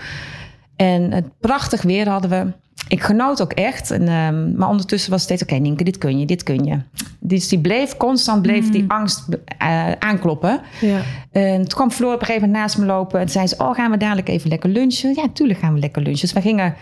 [0.76, 2.52] En het prachtig weer hadden we.
[2.88, 3.92] Ik genoot ook echt.
[3.92, 6.80] En, ehm, maar ondertussen was het steeds, oké Nienke, dit kun je, dit kun je.
[7.20, 9.28] Dus die bleef, constant bleef die angst
[9.58, 10.62] eh, aankloppen.
[10.82, 11.02] Ja.
[11.32, 13.20] En toen kwam Floor op een gegeven moment naast me lopen.
[13.20, 15.16] En zei ze, oh, gaan we dadelijk even lekker lunchen?
[15.16, 16.22] Ja, tuurlijk gaan we lekker lunchen.
[16.22, 16.76] Dus we gingen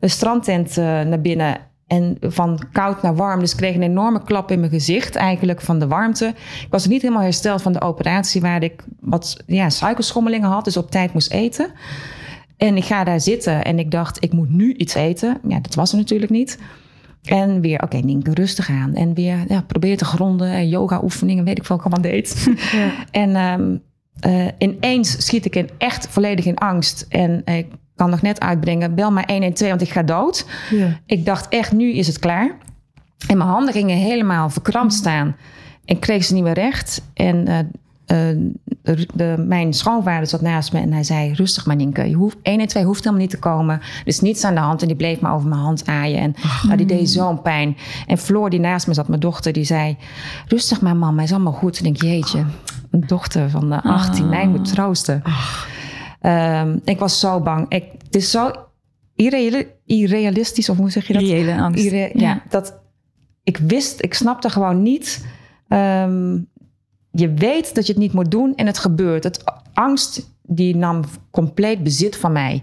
[0.00, 1.56] de strandtent eh, naar binnen.
[1.86, 3.40] En van koud naar warm.
[3.40, 6.26] Dus ik kreeg een enorme klap in mijn gezicht eigenlijk van de warmte.
[6.60, 8.40] Ik was niet helemaal hersteld van de operatie...
[8.40, 10.64] waar ik wat ja, suikerschommelingen had.
[10.64, 11.70] Dus op tijd moest eten.
[12.60, 15.38] En ik ga daar zitten en ik dacht, ik moet nu iets eten.
[15.48, 16.58] Ja, dat was er natuurlijk niet.
[17.24, 18.94] En weer, oké, Nienke, rustig aan.
[18.94, 20.50] En weer, ja, probeer te gronden.
[20.50, 22.46] En yoga oefeningen, weet ik veel wat ik allemaal deed.
[22.72, 22.92] Ja.
[23.10, 23.76] En ehm,
[24.20, 27.06] eh, ineens schiet ik in echt volledig in angst.
[27.08, 30.46] En ik kan nog net uitbrengen, bel maar 112, want ik ga dood.
[30.70, 31.00] Ja.
[31.06, 32.56] Ik dacht echt, nu is het klaar.
[33.28, 35.36] En mijn handen gingen helemaal verkrampt staan.
[35.84, 37.02] En kreeg ze niet meer recht.
[37.14, 38.36] En eh, eh,
[38.82, 41.32] de, de- mijn schoonvader zat naast me en hij zei...
[41.32, 43.74] rustig maar Nienke, je hoeft, 112 hoeft helemaal niet te komen.
[43.80, 44.80] Er is niets aan de hand.
[44.82, 46.18] En die bleef maar over mijn hand aaien.
[46.20, 47.76] En nou, die deed zo'n pijn.
[48.06, 49.96] En Floor die naast me zat, mijn dochter, die zei...
[50.46, 51.78] rustig maar mama, is allemaal goed.
[51.78, 52.44] En ik denk, jeetje,
[52.90, 55.22] een dochter van de 18, mij moet troosten.
[56.20, 57.66] Ehm, ik was zo bang.
[57.68, 58.50] Ik, het is zo
[59.14, 61.22] irreali- irrealistisch, of hoe zeg je dat?
[61.22, 61.84] Reële angst.
[61.84, 62.42] Irre- ja.
[62.48, 62.78] dat
[63.42, 65.26] ik wist, ik snapte gewoon niet.
[65.68, 66.38] ehm,
[67.10, 69.24] je weet dat je het niet moet doen en het gebeurt.
[69.24, 69.44] Het
[69.74, 72.62] angst die nam compleet bezit van mij.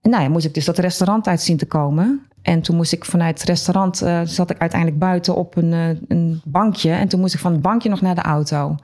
[0.00, 2.26] En nou ja, moest ik dus dat restaurant uit zien te komen.
[2.42, 5.88] En toen moest ik vanuit het restaurant, eh, zat ik uiteindelijk buiten op een, eh,
[6.08, 6.90] een bankje.
[6.90, 8.76] En toen moest ik van het bankje nog naar de auto.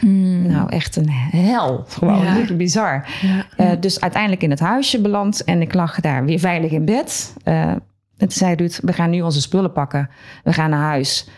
[0.00, 1.84] Nou, echt een hel.
[1.88, 2.54] Gewoon Ja.
[2.54, 3.08] bizar.
[3.22, 3.46] Ja.
[3.56, 7.34] Eh, dus uiteindelijk in het huisje beland en ik lag daar weer veilig in bed.
[7.44, 7.82] En
[8.16, 10.08] toen zei Ruud, we gaan nu onze spullen pakken.
[10.44, 11.28] We gaan naar huis.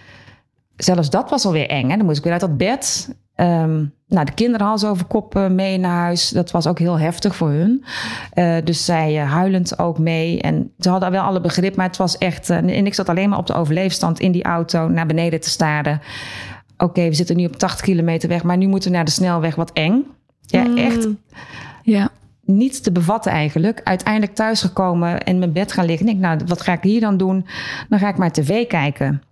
[0.78, 1.88] Zelfs dat was alweer eng.
[1.90, 1.96] Hè?
[1.96, 3.14] Dan moest ik weer uit dat bed.
[3.34, 6.28] Ehm, nou, de kinderen hals over kop mee naar huis.
[6.28, 7.84] Dat was ook heel heftig voor hun.
[8.32, 10.40] Eh, dus zij eh, huilend ook mee.
[10.40, 12.50] En ze hadden wel alle begrip, maar het was echt...
[12.50, 15.48] eh, en ik zat alleen maar op de overleefstand in die auto naar beneden te
[15.50, 16.00] staren.
[16.76, 19.54] Oké, we zitten nu op 80 kilometer weg, maar nu moeten we naar de snelweg.
[19.54, 20.04] Wat eng.
[20.46, 21.18] Ja, echt Mm.
[21.82, 22.08] Ja.
[22.44, 23.80] niet te bevatten eigenlijk.
[23.84, 26.08] Uiteindelijk thuisgekomen en in mijn bed gaan liggen.
[26.08, 27.46] Ik nou, wat ga ik hier dan doen?
[27.88, 29.22] Dan ga ik maar tv kijken.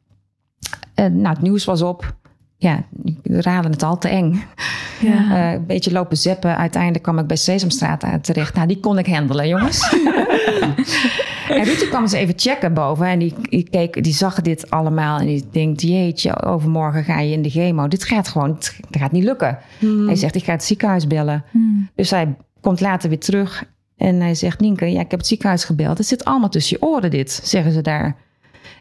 [0.97, 2.15] En, nou, het nieuws was op.
[2.59, 2.85] Ja,
[3.23, 4.45] we raden het al te eng.
[5.01, 5.49] Ja.
[5.49, 6.57] Eh, een beetje lopen zeppen.
[6.57, 8.55] Uiteindelijk kwam ik bij Sesamstraat terecht.
[8.55, 9.93] Nou, die kon ik handelen, jongens.
[11.49, 13.07] en Ruud kwam eens even checken boven.
[13.07, 15.19] En die, die, keek, die zag dit allemaal.
[15.19, 17.89] En die denkt, jeetje, overmorgen ga je in de chemo.
[17.89, 19.59] Dit gaat gewoon, het gaat niet lukken.
[20.07, 21.45] Hij zegt, ik ga het ziekenhuis bellen.
[21.95, 23.65] Dus hij komt later weer terug.
[23.97, 25.99] En hij zegt, Nienke, ja, ik heb het ziekenhuis gebeld.
[25.99, 28.17] Het zit allemaal tussen je oren dit, zeggen ze daar.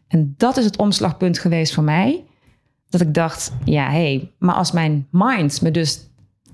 [0.07, 2.25] En dat is het omslagpunt geweest voor mij.
[2.89, 6.09] Dat ik dacht, ja, hé, hey, maar als mijn mind me dus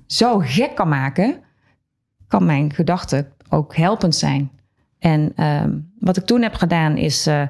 [0.05, 1.39] zo gek kan maken...
[2.27, 4.51] kan mijn gedachte ook helpend zijn.
[4.99, 7.27] En ehm, wat ik toen heb gedaan is...
[7.27, 7.41] eh,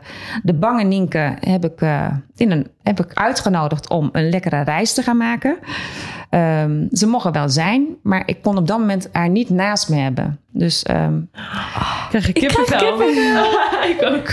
[0.44, 4.94] de bange Nienke heb ik, eh, in een, heb ik uitgenodigd om een lekkere reis
[4.94, 5.58] te gaan maken.
[6.30, 9.96] Ehm, ze mogen wel zijn, maar ik kon op dat moment haar niet naast me
[9.96, 10.40] hebben.
[10.52, 11.20] Dus ehm,
[12.10, 13.02] Krijg je kippenvel?
[13.94, 14.28] ik ook.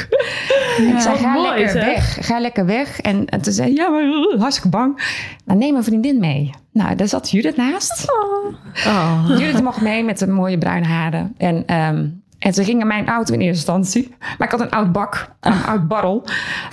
[0.94, 1.84] ik zei, ga mooi, lekker zeg.
[1.84, 2.26] weg.
[2.26, 3.00] Ga lekker weg.
[3.00, 5.00] En, en toen zei ja, maar uh, hartstikke bang.
[5.44, 6.50] Nou, neem een vriendin mee.
[6.72, 8.12] Nou, daar zat Judith naast.
[8.86, 9.38] Oh.
[9.38, 11.34] Judith mocht mee met de mooie bruine haren.
[11.36, 12.06] En ehm,
[12.38, 14.14] En ze gingen mijn auto in eerste instantie.
[14.18, 16.24] Maar ik had een oud bak, een oud barrel.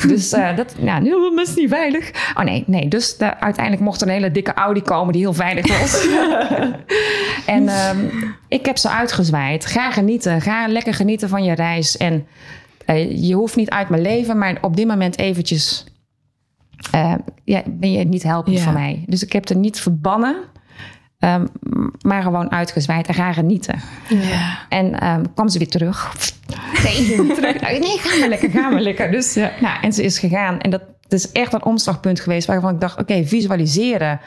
[0.08, 2.32] Dus uh, dat, nou, nu is niet veilig.
[2.38, 2.88] Oh nee, nee.
[2.88, 6.08] Dus de, uiteindelijk mocht er een hele dikke Audi komen die heel veilig was.
[7.56, 8.12] en um,
[8.47, 9.65] ik heb ze uitgezwaaid.
[9.65, 10.41] Ga genieten.
[10.41, 11.97] Ga lekker genieten van je reis.
[11.97, 12.28] En
[12.88, 15.86] uh, je hoeft niet uit mijn leven, maar op dit moment eventjes...
[16.95, 18.63] Uh, ja, ben je niet helpend ja.
[18.63, 19.04] voor mij.
[19.08, 20.36] Dus ik heb er niet verbannen.
[21.25, 21.47] Um,
[22.01, 23.81] maar gewoon uitgezwaaid en ga genieten.
[24.09, 24.57] Ja.
[24.69, 26.15] En um, kwam ze weer terug.
[26.83, 27.61] Nee, terug.
[27.61, 29.11] nee, ga maar lekker, ga maar lekker.
[29.11, 29.51] Dus, ja.
[29.59, 30.59] nou, en ze is gegaan.
[30.59, 34.19] En dat, dat is echt een omslagpunt geweest waarvan ik dacht: oké, okay, visualiseren.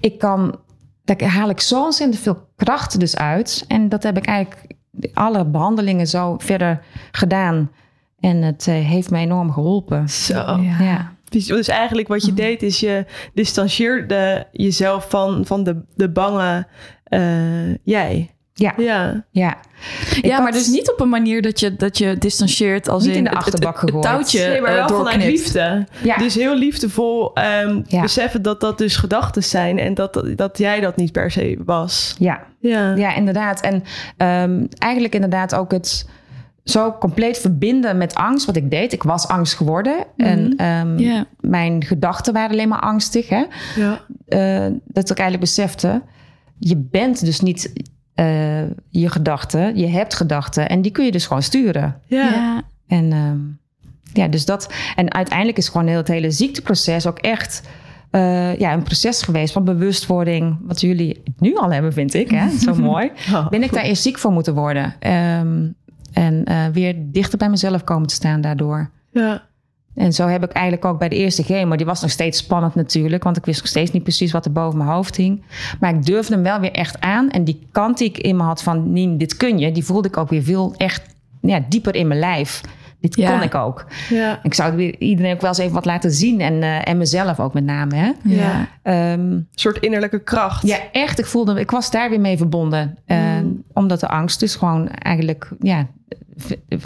[0.00, 0.58] Ik kan,
[1.04, 3.64] daar haal ik zo ontzettend veel kracht dus uit.
[3.68, 4.66] En dat heb ik eigenlijk
[5.14, 7.70] alle behandelingen zo verder gedaan.
[8.20, 10.08] En het uh, heeft mij enorm geholpen.
[10.08, 10.34] Zo.
[10.34, 10.76] Ja.
[10.78, 11.13] ja.
[11.42, 12.36] Dus eigenlijk wat je mm.
[12.36, 16.66] deed is je distancieerde jezelf van, van de, de bange
[17.08, 18.34] uh, jij.
[18.56, 18.74] Ja.
[18.76, 19.24] Ja.
[19.30, 19.56] Ja,
[20.20, 23.18] ja maar dus niet op een manier dat je, dat je distancieert als niet in,
[23.18, 25.86] in de achterbak het, het, het touwtje nee, maar wel uh, vanuit liefde.
[26.02, 26.16] Ja.
[26.16, 28.00] Dus heel liefdevol um, ja.
[28.00, 32.14] beseffen dat dat dus gedachten zijn en dat, dat jij dat niet per se was.
[32.18, 32.94] Ja, ja.
[32.94, 33.60] ja inderdaad.
[33.60, 33.74] En
[34.50, 36.08] um, eigenlijk inderdaad ook het
[36.64, 38.92] zo compleet verbinden met angst, wat ik deed.
[38.92, 39.96] Ik was angst geworden.
[40.16, 40.52] Mm -hmm.
[40.56, 41.22] En um, yeah.
[41.40, 43.28] mijn gedachten waren alleen maar angstig.
[43.28, 43.44] Hè?
[43.76, 44.00] Ja.
[44.28, 46.02] Uh, dat ik eigenlijk besefte,
[46.58, 47.72] je bent dus niet
[48.16, 49.76] uh, je gedachten.
[49.76, 52.00] Je hebt gedachten en die kun je dus gewoon sturen.
[52.06, 52.30] Ja.
[52.30, 52.62] ja.
[52.86, 53.58] En um,
[54.12, 54.72] ja, dus dat.
[54.96, 57.62] En uiteindelijk is gewoon heel het hele ziekteproces ook echt...
[58.10, 60.58] Uh, ja, een proces geweest van bewustwording.
[60.62, 62.30] Wat jullie nu al hebben, vind ik.
[62.30, 62.58] Hè?
[62.58, 63.10] Zo mooi.
[63.32, 63.48] Oh.
[63.48, 64.94] Ben ik daar eerst ziek voor moeten worden?
[65.40, 65.74] Um,
[66.14, 68.90] en uh, weer dichter bij mezelf komen te staan daardoor.
[69.10, 69.42] Ja.
[69.94, 71.76] En zo heb ik eigenlijk ook bij de eerste chemo...
[71.76, 73.22] die was nog steeds spannend natuurlijk...
[73.24, 75.44] want ik wist nog steeds niet precies wat er boven mijn hoofd hing.
[75.80, 77.30] Maar ik durfde hem wel weer echt aan.
[77.30, 78.92] En die kant die ik in me had van...
[78.92, 79.72] Nien, dit kun je...
[79.72, 82.60] die voelde ik ook weer veel echt ja, dieper in mijn lijf.
[83.04, 83.30] Dit ja.
[83.30, 83.86] kon ik ook.
[84.08, 84.40] Ja.
[84.42, 86.40] Ik zou weer iedereen ook wel eens even wat laten zien.
[86.40, 87.94] En, uh, en mezelf ook met name.
[87.94, 88.12] Hè?
[88.22, 88.68] Ja.
[88.82, 90.66] Um, een soort innerlijke kracht.
[90.66, 91.18] Ja, echt.
[91.18, 91.60] Ik voelde...
[91.60, 92.98] Ik was daar weer mee verbonden.
[93.06, 93.62] Uh, mm.
[93.72, 95.50] Omdat de angst dus gewoon eigenlijk...
[95.60, 95.86] Ja,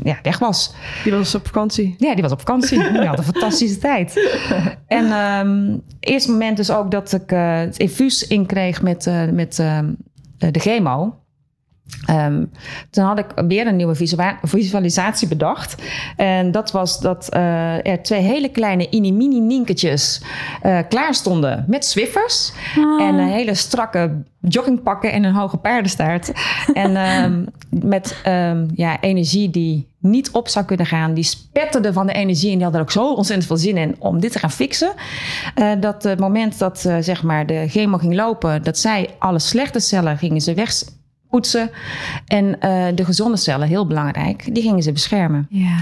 [0.03, 0.75] ja, weg was.
[1.05, 1.95] Die was op vakantie.
[1.99, 2.79] Ja, die was op vakantie.
[2.93, 4.37] Die had een fantastische tijd.
[4.87, 9.59] En um, eerste moment dus ook dat ik uh, het infuus inkreeg met, uh, met
[9.59, 9.79] uh,
[10.39, 11.17] de chemo.
[12.11, 12.51] Um,
[12.91, 13.95] toen had ik weer een nieuwe
[14.43, 15.83] visualisatie bedacht.
[16.17, 20.23] En dat was dat uh, er twee hele kleine inimini ninketjes
[20.63, 22.53] uh, klaar stonden met Swiffers.
[22.77, 23.03] Ah.
[23.03, 26.33] En een hele strakke joggingpakken en een hoge paardenstaart.
[26.73, 31.15] en um, met um, ja, energie die niet op zou kunnen gaan.
[31.15, 33.97] Die spetterden van de energie en die hadden er ook zo ontzettend veel zin in
[33.99, 34.93] om dit te gaan fixen.
[35.57, 39.81] Uh, dat het moment dat zeg maar de chemo ging lopen, dat zij alle slechte
[39.81, 40.73] cellen gingen ze weg
[41.31, 41.71] poetsen.
[42.27, 45.47] En uh, de gezonde cellen, heel belangrijk, die gingen ze beschermen.
[45.51, 45.77] Ja.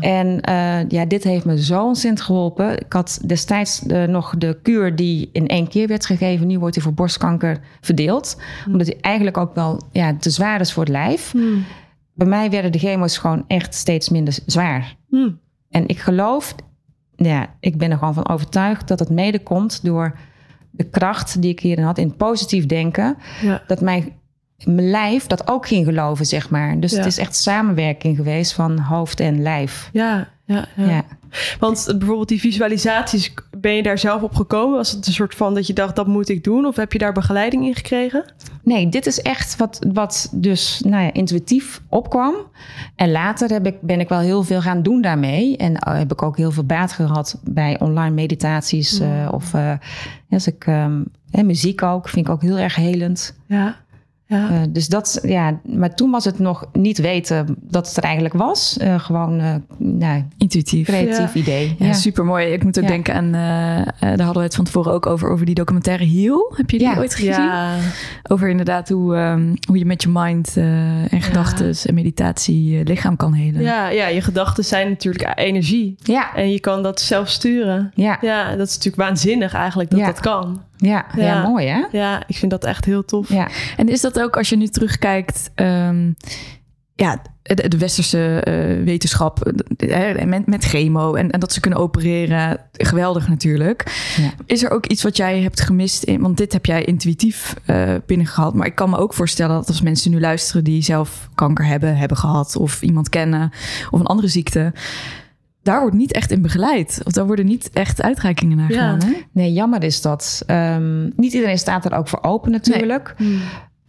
[0.00, 2.80] En uh, ja, dit heeft me zo ontzettend geholpen.
[2.80, 6.46] Ik had destijds uh, nog de kuur die in één keer werd gegeven.
[6.46, 8.36] Nu wordt die voor borstkanker verdeeld.
[8.66, 8.72] Mm.
[8.72, 11.34] Omdat die eigenlijk ook wel ja, te zwaar is voor het lijf.
[11.34, 11.64] Mm.
[12.14, 14.96] Bij mij werden de chemo's gewoon echt steeds minder zwaar.
[15.08, 15.38] Mm.
[15.70, 16.54] En ik geloof,
[17.16, 20.18] ja, ik ben er gewoon van overtuigd dat het mede komt door
[20.70, 23.16] de kracht die ik hierin had in positief denken.
[23.42, 23.62] Ja.
[23.66, 24.12] Dat mijn
[24.64, 26.80] mijn lijf dat ook ging geloven, zeg maar.
[26.80, 26.96] Dus ja.
[26.96, 29.90] het is echt samenwerking geweest van hoofd en lijf.
[29.92, 30.88] Ja, ja, ja.
[30.88, 31.04] ja.
[31.58, 34.76] Want bijvoorbeeld die visualisaties, ben je daar zelf op gekomen?
[34.76, 36.64] Was het een soort van dat je dacht, dat moet ik doen?
[36.64, 38.32] Of heb je daar begeleiding in gekregen?
[38.62, 42.34] Nee, dit is echt wat, wat dus nou ja, intuïtief opkwam.
[42.96, 45.56] En later heb ik, ben ik wel heel veel gaan doen daarmee.
[45.56, 49.00] En uh, heb ik ook heel veel baat gehad bij online meditaties.
[49.00, 49.06] Mm.
[49.06, 49.72] Uh, of uh,
[50.30, 53.38] als ik, um, muziek ook, vind ik ook heel erg helend.
[53.46, 53.76] Ja.
[54.26, 54.50] Ja.
[54.50, 58.34] Uh, dus dat, ja, maar toen was het nog niet weten dat het er eigenlijk
[58.34, 58.76] was.
[58.82, 60.86] Uh, gewoon, uh, nou, intuïtief.
[60.86, 61.40] Creatief ja.
[61.40, 61.74] idee.
[61.78, 62.46] Ja, ja, super mooi.
[62.46, 62.90] Ik moet ook ja.
[62.90, 63.32] denken aan,
[64.00, 66.52] daar hadden we het van tevoren ook over, over die documentaire Heal.
[66.56, 66.98] Heb je die ja.
[66.98, 67.32] ooit gezien?
[67.32, 67.76] Ja.
[68.22, 73.16] Over inderdaad hoe, um, hoe je met je mind en gedachten en meditatie je lichaam
[73.16, 73.62] kan helen.
[73.62, 75.94] Ja, ja je gedachten zijn natuurlijk energie.
[76.02, 76.34] Ja.
[76.34, 77.92] En je kan dat zelf sturen.
[77.94, 78.18] Ja.
[78.20, 80.62] Ja, dat is natuurlijk waanzinnig eigenlijk dat dat kan.
[80.84, 81.84] Ja, ja, ja, mooi hè?
[81.92, 83.28] Ja, ik vind dat echt heel tof.
[83.28, 83.48] Ja.
[83.76, 86.16] En is dat ook als je nu terugkijkt, um,
[86.94, 91.78] ja, de, de westerse uh, wetenschap uh, met, met chemo en, en, dat ze kunnen
[91.78, 94.12] opereren, geweldig natuurlijk.
[94.16, 94.32] Ja.
[94.46, 96.02] Is er ook iets wat jij hebt gemist?
[96.02, 99.68] In, want dit heb jij intuïtief uh, binnengehaald, maar ik kan me ook voorstellen dat
[99.68, 103.50] als mensen nu luisteren die zelf kanker hebben, hebben gehad of iemand kennen
[103.90, 104.72] of een andere ziekte
[105.64, 107.00] daar wordt niet echt in begeleid.
[107.04, 109.00] Of daar worden niet echt uitreikingen naar gedaan.
[109.00, 109.06] Ja.
[109.06, 109.12] Hè?
[109.32, 110.42] Nee, jammer is dat.
[110.46, 113.14] Um, niet iedereen staat er ook voor open natuurlijk.
[113.18, 113.38] Nee.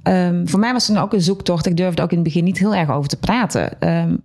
[0.03, 1.65] ehm, voor mij was het ook een zoektocht.
[1.65, 3.79] Ik durfde ook in het begin niet heel erg over te praten.
[3.81, 4.15] Ehm,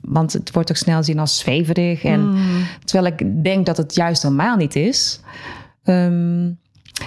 [0.00, 2.04] want het wordt ook snel gezien als zweverig.
[2.04, 2.36] En, Mm.
[2.84, 5.20] Terwijl ik denk dat het juist helemaal niet is.
[5.82, 6.50] Ehm,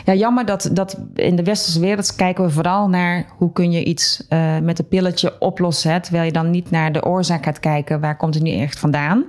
[0.05, 3.83] ja, jammer dat, dat in de westerse wereld kijken we vooral naar hoe kun je
[3.83, 5.91] iets eh, met een pilletje oplossen.
[5.91, 7.99] Hè, terwijl je dan niet naar de oorzaak gaat kijken.
[7.99, 9.23] Waar komt het nu echt vandaan?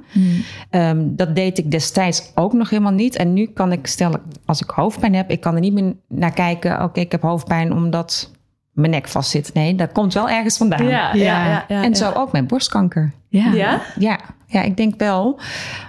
[0.70, 3.16] Ehm, dat deed ik destijds ook nog helemaal niet.
[3.16, 6.32] En nu kan ik stellen, als ik hoofdpijn heb, ik kan er niet meer naar
[6.32, 6.82] kijken.
[6.82, 8.30] Oké, ik heb hoofdpijn omdat
[8.72, 9.54] mijn nek vastzit.
[9.54, 10.84] Nee, dat komt wel ergens vandaan.
[10.86, 11.94] Ja, ja, ja, ja, en ja.
[11.94, 13.12] zo ook met borstkanker.
[13.28, 13.52] Ja.
[13.52, 13.80] Ja?
[13.98, 15.40] Ja, ja, ik denk wel.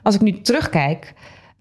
[0.04, 1.13] Als ik nu terugkijk,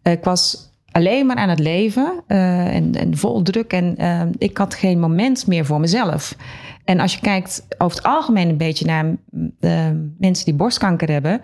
[0.02, 4.20] eh, ik was alleen maar aan het leven eh, en, en vol druk en eh,
[4.38, 6.36] ik had geen moment meer voor mezelf.
[6.84, 9.04] En als je kijkt over het algemeen een beetje naar
[9.60, 11.40] eh, mensen die borstkanker hebben.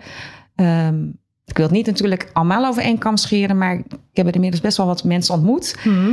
[0.55, 1.03] ehm,
[1.45, 4.61] ik wil het niet natuurlijk allemaal over één kam scheren, maar ik heb er inmiddels
[4.61, 5.75] best wel wat mensen ontmoet.
[5.83, 6.09] Mhm.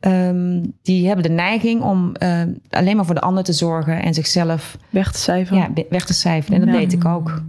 [0.00, 4.14] Ehm, die hebben de neiging om eh, alleen maar voor de ander te zorgen en
[4.14, 5.72] zichzelf Weg te cijferen.
[5.74, 6.60] ja, weg te cijferen.
[6.60, 6.80] En dat Ja.
[6.80, 7.42] deed ik ook.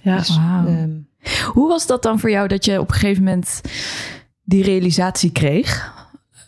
[0.00, 0.16] Ja.
[0.16, 0.90] Dus, ehm,
[1.52, 3.60] Hoe was dat dan voor jou dat je op een gegeven moment
[4.48, 5.94] die realisatie kreeg?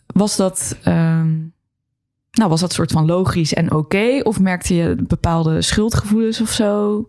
[0.07, 1.29] Was dat, ehm,
[2.31, 4.21] nou, was dat soort van logisch en oké?
[4.23, 7.05] Of merkte je bepaalde schuldgevoelens of zo?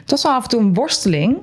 [0.00, 1.36] Het was wel af en toe een worsteling.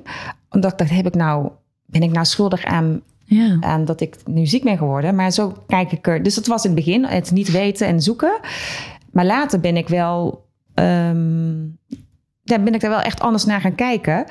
[0.50, 1.48] Omdat ik dacht, heb ik nou,
[1.84, 3.56] ben ik nou schuldig aan, Ja.
[3.60, 5.14] aan dat ik nu ziek ben geworden?
[5.14, 6.22] Maar zo kijk ik er.
[6.22, 8.38] Dus dat was in het begin, het niet weten en zoeken.
[9.12, 11.62] Maar later ben ik wel, ehm,
[12.42, 14.24] ja, ben ik er wel echt anders naar gaan kijken.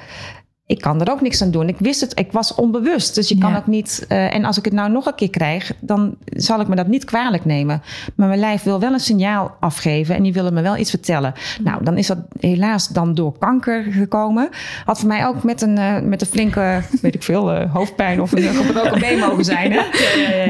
[0.66, 1.68] Ik kan er ook niks aan doen.
[1.68, 3.16] Ik wist het, ik was onbewust.
[3.16, 3.58] Dus je kan Ja.
[3.58, 4.06] ook niet.
[4.08, 6.88] eh, en als ik het nou nog een keer krijg, dan zal ik me dat
[6.88, 7.82] niet kwalijk nemen.
[8.16, 11.34] Maar mijn lijf wil wel een signaal afgeven en die willen me wel iets vertellen.
[11.64, 14.50] Nou, dan is dat helaas dan door kanker gekomen.
[14.86, 18.22] Had voor mij ook met een, eh, met een flinke, weet ik veel, eh, hoofdpijn
[18.22, 19.72] of een gebroken been mogen zijn.
[19.72, 19.82] Hè?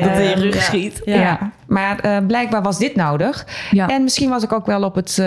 [0.07, 0.61] Dat in je rug ja.
[0.61, 1.01] schiet.
[1.05, 1.15] Ja.
[1.15, 1.51] Ja.
[1.67, 3.47] Maar eh, blijkbaar was dit nodig.
[3.71, 3.87] Ja.
[3.87, 5.23] En misschien was ik ook wel op het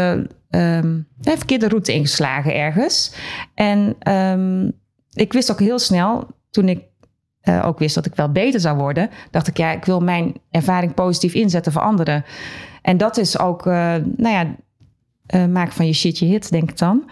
[0.61, 3.14] ehm, de verkeerde route ingeslagen ergens.
[3.55, 4.71] En ehm,
[5.12, 6.81] ik wist ook heel snel, toen ik
[7.40, 10.35] eh, ook wist dat ik wel beter zou worden, dacht ik, ja, ik wil mijn
[10.51, 12.25] ervaring positief inzetten voor anderen.
[12.83, 14.47] En dat is ook, eh, nou ja,
[15.27, 17.03] eh, maak van je shit je hit, denk ik dan.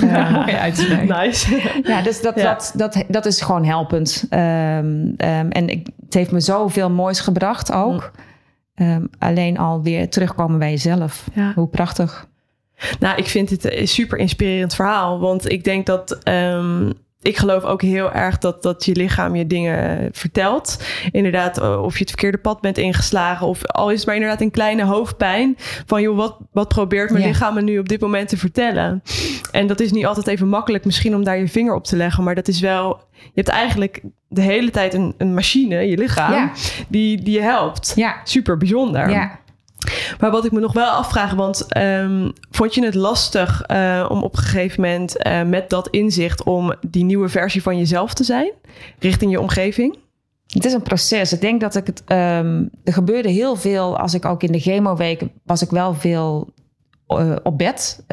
[0.00, 1.24] Eh, Mooie uitspraak.
[1.24, 1.60] Nice.
[1.82, 2.42] ja, dus dat, Ja.
[2.42, 4.26] Dat, dat, dat is gewoon helpend.
[4.30, 8.10] Ehm, ehm, en ik, het heeft me zoveel moois gebracht ook.
[8.74, 11.28] Ehm, alleen al weer terugkomen bij jezelf.
[11.34, 11.52] Ja.
[11.54, 12.28] Hoe prachtig.
[13.00, 15.20] Nou, ik vind dit een super inspirerend verhaal.
[15.20, 16.18] Want ik denk dat.
[16.22, 16.90] ehm,
[17.22, 20.82] ik geloof ook heel erg dat, dat je lichaam je dingen vertelt.
[21.10, 23.46] Inderdaad, eh, of je het verkeerde pad bent ingeslagen.
[23.46, 25.54] Of al is het maar inderdaad een kleine hoofdpijn.
[25.86, 27.28] Van joh, wat, wat probeert mijn Ja.
[27.28, 29.02] lichaam me nu op dit moment te vertellen?
[29.50, 32.24] En dat is niet altijd even makkelijk misschien om daar je vinger op te leggen.
[32.24, 33.00] Maar dat is wel.
[33.12, 36.52] Je hebt eigenlijk de hele tijd een, een machine, je lichaam, Ja.
[36.88, 37.92] die, die je helpt.
[37.96, 38.16] Ja.
[38.24, 39.10] Super bijzonder.
[39.10, 39.38] Ja.
[40.20, 44.22] Maar wat ik me nog wel afvraag, want ehm, vond je het lastig eh, om
[44.22, 48.24] op een gegeven moment eh, met dat inzicht om die nieuwe versie van jezelf te
[48.24, 48.50] zijn
[48.98, 49.98] richting je omgeving?
[50.46, 51.32] Het is een proces.
[51.32, 52.02] Ik denk dat ik het.
[52.04, 53.98] ehm, er gebeurde heel veel.
[53.98, 56.48] Als ik ook in de chemoweek was ik wel veel
[57.06, 58.04] eh, op bed.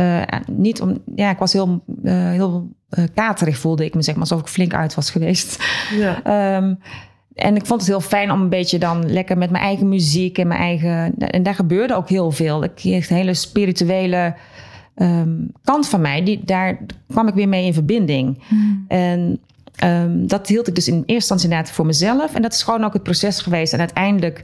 [0.48, 1.02] Niet om.
[1.16, 2.70] Ja, ik was heel, heel
[3.14, 5.64] katerig voelde ik me zeg maar alsof ik flink uit was geweest.
[5.92, 6.24] Ja.
[6.24, 6.74] Ehm,
[7.36, 10.38] en ik vond het heel fijn om een beetje dan lekker met mijn eigen muziek
[10.38, 11.18] en mijn eigen.
[11.18, 12.64] En daar gebeurde ook heel veel.
[12.64, 14.36] Ik kreeg een hele spirituele
[14.96, 15.30] ehm,
[15.64, 16.24] kant van mij.
[16.24, 18.44] Die, daar kwam ik weer mee in verbinding.
[18.88, 19.40] En
[19.76, 22.36] ehm, dat hield ik dus in eerste instantie inderdaad voor mezelf.
[22.36, 23.74] En dat is gewoon ook het proces geweest.
[23.74, 24.44] En uiteindelijk,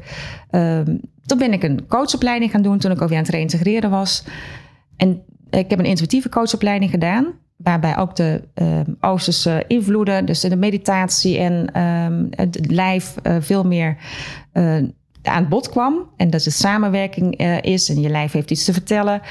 [0.49, 3.89] ehm, toen ben ik een coachopleiding gaan doen toen ik ook weer aan het reintegreren
[3.89, 4.23] was.
[4.97, 7.25] En ik heb een intuïtieve coachopleiding gedaan.
[7.63, 13.65] Waarbij ook de ehm Oosterse invloeden, dus de meditatie en ehm, het lijf eh, veel
[13.65, 13.97] meer
[14.51, 14.77] eh,
[15.23, 16.09] aan bod kwam.
[16.17, 19.21] En dat het samenwerking eh, is en je lijf heeft iets te vertellen.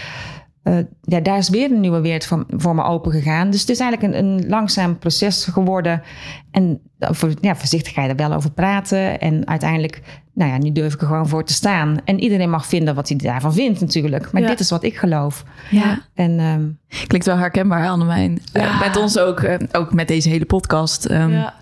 [0.68, 3.50] Eh, ja, daar is weer een nieuwe wereld voor, voor me open gegaan.
[3.50, 6.02] Dus het is eigenlijk een, een langzaam proces geworden.
[6.50, 9.20] En voor, ja, voorzichtig ga je er wel over praten.
[9.20, 10.00] En uiteindelijk,
[10.34, 11.96] nou ja, nu durf ik er gewoon voor te staan.
[12.04, 14.32] En iedereen mag vinden wat hij daarvan vindt natuurlijk.
[14.32, 14.48] Maar Ja.
[14.48, 15.44] dit is wat ik geloof.
[15.70, 16.02] Ja.
[16.14, 16.62] En ehm,
[17.06, 18.38] Klinkt wel herkenbaar, Annemijn.
[18.52, 18.60] Ja.
[18.60, 21.04] Eh, met ons ook, eh, ook met deze hele podcast.
[21.04, 21.54] Ehm, Ja.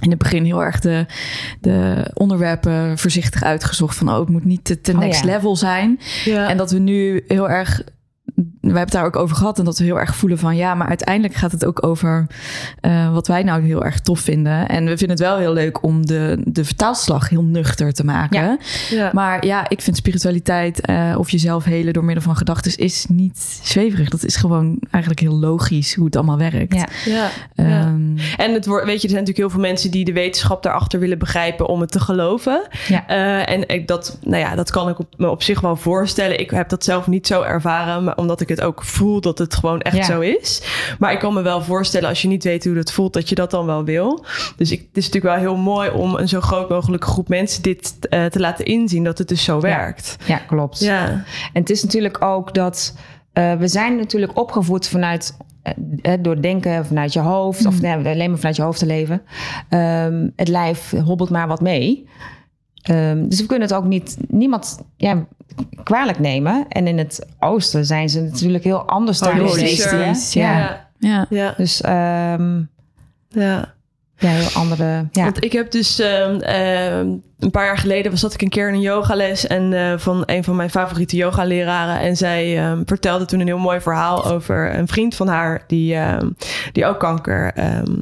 [0.00, 1.06] In het begin heel erg de,
[1.60, 3.96] de onderwerpen voorzichtig uitgezocht.
[3.96, 5.26] Van, oh, het moet niet te, te Oh, next ja.
[5.30, 6.00] level zijn.
[6.24, 6.48] Ja.
[6.48, 7.82] En dat we nu heel erg
[8.34, 10.74] we hebben het daar ook over gehad en dat we heel erg voelen van ja,
[10.74, 12.26] maar uiteindelijk gaat het ook over
[12.80, 14.68] uh, wat wij nou heel erg tof vinden.
[14.68, 18.40] En we vinden het wel heel leuk om de, de vertaalslag heel nuchter te maken.
[18.40, 18.58] Ja.
[18.90, 19.10] Ja.
[19.12, 23.58] Maar ja, ik vind spiritualiteit uh, of jezelf helen door middel van gedachten is niet
[23.62, 24.08] zweverig.
[24.08, 26.74] Dat is gewoon eigenlijk heel logisch hoe het allemaal werkt.
[26.74, 26.88] Ja.
[27.04, 27.30] Ja.
[27.54, 30.62] Ehm, En het wordt, weet je, er zijn natuurlijk heel veel mensen die de wetenschap
[30.62, 32.66] daarachter willen begrijpen om het te geloven.
[33.06, 36.40] Eh, en ik, dat, nou ja, dat kan ik op, me op zich wel voorstellen.
[36.40, 39.54] Ik heb dat zelf niet zo ervaren, maar omdat ik het ook voel dat het
[39.54, 40.02] gewoon echt Ja.
[40.02, 40.62] zo is.
[40.98, 43.34] Maar ik kan me wel voorstellen als je niet weet hoe dat voelt, dat je
[43.34, 44.24] dat dan wel wil.
[44.56, 47.62] Dus ik, het is natuurlijk wel heel mooi om een zo groot mogelijke groep mensen
[47.62, 50.16] dit eh, te laten inzien dat het dus zo werkt.
[50.26, 50.78] ja, klopt.
[50.80, 51.08] Ja,
[51.52, 52.94] En het is natuurlijk ook dat
[53.32, 55.36] eh, we zijn natuurlijk opgevoed vanuit
[56.02, 59.22] eh, door denken vanuit je hoofd of nee, alleen maar vanuit je hoofd te leven.
[59.68, 62.08] Ehm, het lijf hobbelt maar wat mee.
[62.82, 65.26] Ehm, dus we kunnen het ook niet niemand ja,
[65.82, 66.66] kwalijk nemen.
[66.68, 69.30] En in het oosten zijn ze natuurlijk heel anders hè?
[69.30, 70.50] Holistisch, Ja.
[70.50, 71.26] ja, ja.
[71.30, 71.54] ja.
[71.56, 72.58] Dus ehm,
[73.28, 73.74] ja.
[74.16, 75.08] ja, heel andere.
[75.12, 75.24] Ja.
[75.24, 78.68] Want ik heb dus ehm, ehm, een paar jaar geleden was dat ik een keer
[78.68, 83.24] in een yogales en eh, van een van mijn favoriete yogaleraren en zij ehm, vertelde
[83.24, 86.30] toen een heel mooi verhaal over een vriend van haar die, ehm,
[86.72, 87.96] die ook kanker ehm,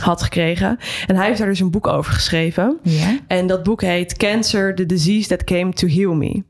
[0.00, 3.18] had gekregen en hij heeft daar dus een boek over geschreven ja.
[3.26, 6.42] en dat boek heet Cancer: The Disease That Came to Heal Me.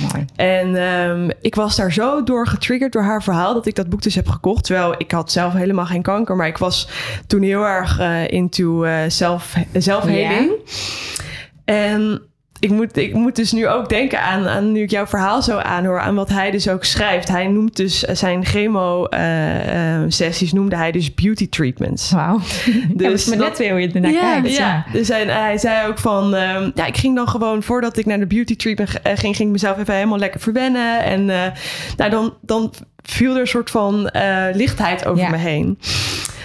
[0.00, 0.24] Mooi.
[0.36, 4.02] En ehm, ik was daar zo door getriggerd door haar verhaal dat ik dat boek
[4.02, 4.64] dus heb gekocht.
[4.64, 6.88] Terwijl ik had zelf helemaal geen kanker, maar ik was
[7.26, 10.50] toen heel erg eh, into eh, zelf, zelfheling.
[11.64, 12.22] En
[12.60, 15.56] ik moet, ik moet dus nu ook denken aan, aan, nu ik jouw verhaal zo
[15.58, 17.28] aanhoor, aan wat hij dus ook schrijft.
[17.28, 18.44] Hij noemt dus eh, zijn
[19.30, 22.10] chemo-sessies, noemde hij dus beauty treatments.
[22.10, 22.38] Wauw.
[22.94, 24.56] Dus Dus maar dat- net weer hoe je ernaar Ja, kijkt.
[24.56, 26.34] Ja, dus hij, hij zei ook van...
[26.34, 29.36] ehm, ja, ik ging dan gewoon, voordat ik naar de beauty treatment eh, ging...
[29.36, 31.02] ging ik mezelf even helemaal lekker verwennen.
[31.02, 31.42] En eh,
[31.96, 35.30] nou, dan, dan viel er een soort van eh, lichtheid over Ja.
[35.30, 35.78] me heen.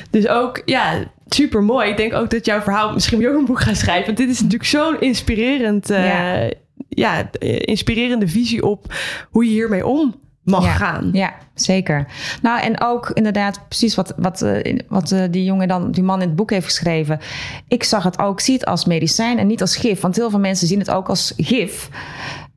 [0.09, 0.93] Dus ook, ja,
[1.27, 1.89] super mooi.
[1.89, 2.93] Ik denk ook dat jouw verhaal...
[2.93, 4.05] Misschien je ook een boek gaan schrijven.
[4.05, 5.89] Want dit is natuurlijk zo'n inspirerend...
[5.89, 6.49] eh, Ja.
[6.89, 7.29] ja.
[7.39, 8.93] eh, inspirerende visie op
[9.29, 10.71] hoe je hiermee om mag Ja.
[10.71, 11.09] gaan.
[11.13, 12.05] Ja, zeker.
[12.41, 16.27] Nou, en ook inderdaad precies wat, wat, eh, wat die jongen dan, die man in
[16.27, 17.19] het boek heeft geschreven.
[17.67, 20.01] Ik zag het ook, zie het als medicijn en niet als gif.
[20.01, 21.89] Want heel veel mensen zien het ook als gif.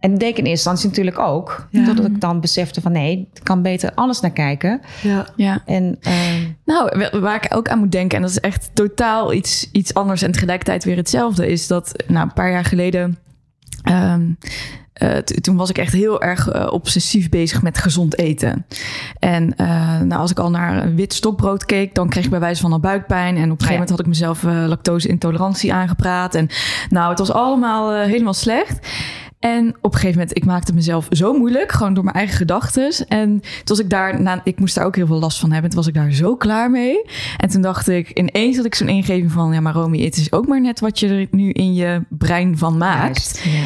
[0.01, 1.67] En dat deed ik in eerste instantie natuurlijk ook.
[1.71, 1.85] Ja.
[1.85, 4.81] Totdat ik dan besefte van nee, ik kan beter anders naar kijken.
[5.03, 5.27] Ja.
[5.37, 5.63] ja.
[5.67, 9.33] En ehm, Nou, wa- waar ik ook aan moet denken, en dat is echt totaal
[9.33, 13.19] iets, iets anders en tegelijkertijd weer hetzelfde, is dat nou, een paar jaar geleden.
[13.83, 14.23] ehm,
[14.93, 18.67] eh, toen was ik echt heel erg eh, obsessief bezig met gezond eten.
[19.19, 22.41] En eh, nou, als ik al naar een wit stokbrood keek, dan kreeg ik bij
[22.41, 23.37] wijze van al buikpijn.
[23.37, 23.73] En op een gegeven ja.
[23.73, 26.35] moment had ik mezelf eh, lactose-intolerantie aangepraat.
[26.35, 26.49] En
[26.89, 28.87] nou, het was allemaal helemaal slecht.
[29.39, 32.93] En op een gegeven moment, ik maakte mezelf zo moeilijk, gewoon door mijn eigen gedachten.
[33.09, 35.71] En toen was ik daar, nou, ik moest daar ook heel veel last van hebben.
[35.71, 37.05] Toen was ik daar zo klaar mee.
[37.37, 40.33] En toen dacht ik, ineens had ik zo'n ingeving van, ja, maar Romy, het is
[40.33, 43.05] ook maar net wat je er nu in je brein van maakt.
[43.05, 43.65] juist, ja.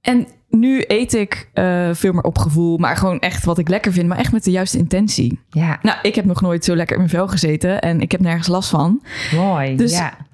[0.00, 3.92] En nu eet ik eh, veel meer op gevoel, maar gewoon echt wat ik lekker
[3.92, 5.40] vind, maar echt met de juiste intentie.
[5.50, 8.20] ja, Nou, ik heb nog nooit zo lekker in mijn vel gezeten en ik heb
[8.20, 9.02] nergens last van.
[9.34, 9.76] mooi.
[9.76, 10.26] Dus- ja.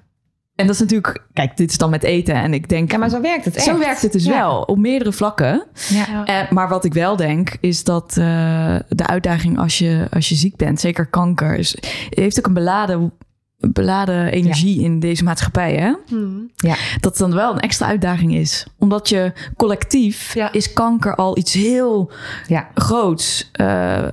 [0.55, 3.09] En dat is natuurlijk, kijk, dit is dan met eten en ik denk, ja, maar
[3.09, 3.65] zo werkt het echt.
[3.65, 4.31] zo werkt het dus Ja.
[4.37, 5.63] wel op meerdere vlakken.
[5.89, 6.25] Ja.
[6.25, 10.35] Eh, maar wat ik wel denk, is dat eh, de uitdaging als je, als je
[10.35, 11.77] ziek bent, zeker kanker, is,
[12.09, 13.11] heeft ook een beladen,
[13.59, 15.75] beladen energie in deze maatschappij.
[15.75, 15.93] Hè?
[16.07, 16.51] Hmm.
[16.55, 16.75] Ja.
[16.99, 18.65] Dat het dan wel een extra uitdaging is.
[18.79, 20.51] Omdat je collectief Ja.
[20.51, 22.11] is kanker al iets heel
[22.47, 22.67] Ja.
[22.73, 23.49] groots.
[23.51, 24.03] Eh,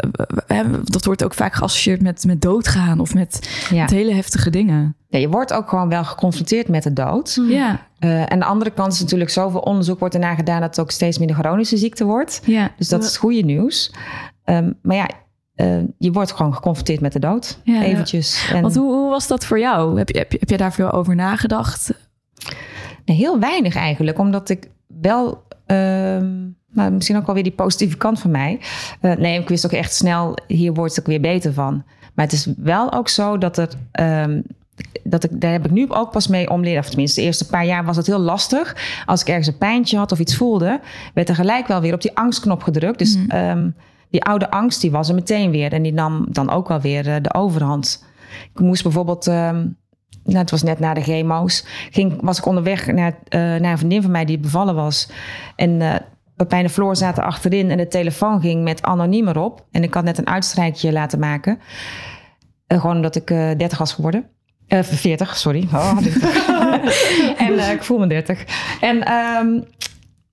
[0.47, 3.81] hè, dat wordt ook vaak geassocieerd met, met doodgaan of met, Ja.
[3.81, 4.97] met hele heftige dingen.
[5.09, 7.41] ja, je wordt ook gewoon wel geconfronteerd met de dood.
[7.49, 10.69] Ja, Eh, en aan de andere kant is natuurlijk zoveel onderzoek wordt ernaar gedaan dat
[10.71, 12.41] het ook steeds meer een chronische ziekte wordt.
[12.45, 12.71] ja.
[12.77, 13.93] Dus dat is goede nieuws.
[14.45, 15.09] Ehm, maar ja,
[15.63, 17.59] eh, je wordt gewoon geconfronteerd met de dood.
[17.65, 17.83] Ja.
[17.83, 18.49] Eventjes.
[18.53, 19.99] En Want hoe, hoe was dat voor jou?
[19.99, 21.93] Heb je, heb, je, heb je daar veel over nagedacht?
[23.05, 24.69] nee, heel weinig eigenlijk, omdat ik
[25.01, 25.43] wel.
[26.75, 28.61] nou, misschien ook wel weer die positieve kant van mij.
[29.01, 31.83] Eh, nee, ik wist ook echt snel, hier wordt het ook weer beter van.
[32.15, 33.69] Maar het is wel ook zo dat er.
[33.93, 34.41] ehm,
[35.05, 36.79] dat ik, daar heb ik nu ook pas mee om leren.
[36.81, 38.77] Of tenminste, de eerste paar jaar was het heel lastig.
[39.07, 40.81] Als ik ergens een pijntje had of iets voelde,
[41.15, 42.99] werd er gelijk wel weer op die angstknop gedrukt.
[42.99, 43.31] Dus Mhm.
[43.31, 43.69] ehm,
[44.13, 45.73] die oude angst, die was er meteen weer.
[45.73, 48.05] En die nam dan ook wel weer eh, de overhand.
[48.55, 49.67] Ik moest bijvoorbeeld, ehm,
[50.25, 53.79] nou, het was net na de chemo's, ging, was ik onderweg naar, eh, naar een
[53.79, 55.09] vriendin van mij die bevallen was.
[55.57, 55.95] En eh
[56.37, 59.65] Pepijn en Floor zaten achterin en de telefoon ging met anoniem erop.
[59.71, 61.59] En ik had net een uitstrijkje laten maken.
[62.69, 64.25] Gewoon omdat ik eh 30 was geworden.
[64.67, 65.69] Eh 40, sorry.
[65.73, 66.47] Oh, 30.
[67.47, 68.45] en ik voel me 30.
[68.81, 69.61] En ehm,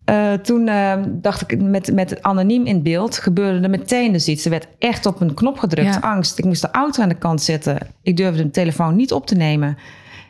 [0.10, 4.28] eh, toen eh, dacht ik met, met het anoniem in beeld gebeurde er meteen dus
[4.28, 4.44] iets.
[4.46, 5.94] Er werd echt op een knop gedrukt.
[5.94, 6.00] Ja.
[6.00, 6.38] Angst.
[6.38, 7.78] Ik moest de auto aan de kant zetten.
[8.02, 9.78] Ik durfde de telefoon niet op te nemen.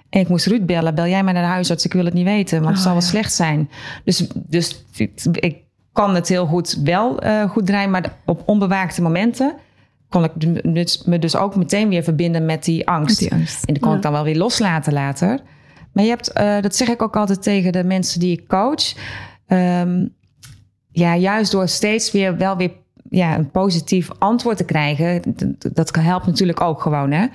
[0.10, 0.96] En ik moest Ruud bellen.
[0.96, 1.86] Bel jij mij naar de huisarts?
[1.86, 3.08] Ik wil het niet weten, want het Oh, zal wel ja.
[3.08, 3.70] slecht zijn.
[4.04, 4.84] Dus, dus
[5.32, 5.58] ik
[5.94, 7.92] kan het heel goed wel eh, goed draaien.
[7.92, 9.54] Maar op onbewaakte momenten
[10.10, 10.32] kon ik
[10.74, 13.22] dus- me dus ook meteen weer verbinden met die angst.
[13.22, 13.64] Met die angst.
[13.66, 13.98] En die kon Ja.
[13.98, 15.40] ik dan wel weer loslaten later.
[15.94, 18.94] Maar je hebt, eh, dat zeg ik ook altijd tegen de mensen die ik coach.
[19.50, 20.06] Ehm,
[20.92, 22.72] ja, juist door steeds weer wel weer
[23.10, 25.22] ja, een positief antwoord te krijgen.
[25.74, 27.12] Dat helpt natuurlijk ook gewoon.
[27.12, 27.26] Hè?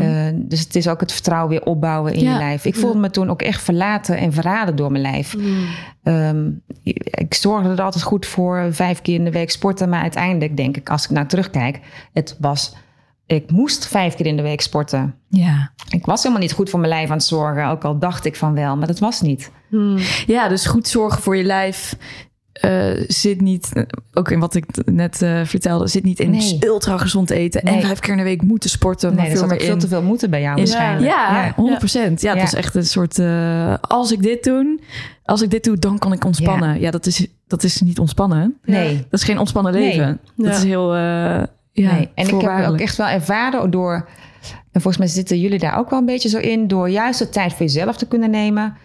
[0.00, 2.32] Eh, dus het is ook het vertrouwen weer opbouwen in Ja.
[2.32, 2.64] je lijf.
[2.64, 5.36] Ik voelde me toen ook echt verlaten en verraden door mijn lijf.
[6.02, 6.50] Ehm,
[7.10, 9.88] ik zorgde er altijd goed voor, vijf keer in de week sporten.
[9.88, 11.80] Maar uiteindelijk denk ik, als ik nou terugkijk,
[12.12, 12.76] het was...
[13.36, 15.14] Ik moest vijf keer in de week sporten.
[15.28, 15.72] Ja.
[15.90, 17.66] Ik was helemaal niet goed voor mijn lijf aan het zorgen.
[17.68, 19.50] Ook al dacht ik van wel, maar dat was niet.
[20.26, 21.96] ja, dus goed zorgen voor je lijf
[22.52, 26.58] eh, zit niet, eh, ook in wat ik net eh, vertelde, zit niet in Nee.
[26.60, 29.14] ultra gezond eten en vijf keer in de week moeten sporten.
[29.14, 31.06] maar Nee, veel meer veel te veel moeten bij jou in- waarschijnlijk.
[31.12, 32.20] Ja, 100 procent.
[32.20, 32.44] Ja, het Ja.
[32.44, 33.18] was echt een soort.
[33.18, 34.80] eh, als ik dit doe,
[35.24, 36.80] als ik dit doe, dan kan ik ontspannen.
[36.80, 38.58] Ja, dat, is, dat is niet ontspannen.
[38.64, 38.96] Nee.
[39.10, 39.82] Dat is geen ontspannen Nee.
[39.88, 40.20] leven.
[40.36, 40.52] Dat Ja.
[40.52, 40.94] is heel.
[41.72, 42.10] Ja, nee.
[42.14, 44.08] En ik heb ook echt wel ervaren door...
[44.72, 46.68] En volgens mij zitten jullie daar ook wel een beetje zo in...
[46.68, 48.76] door juist de tijd voor jezelf te kunnen nemen.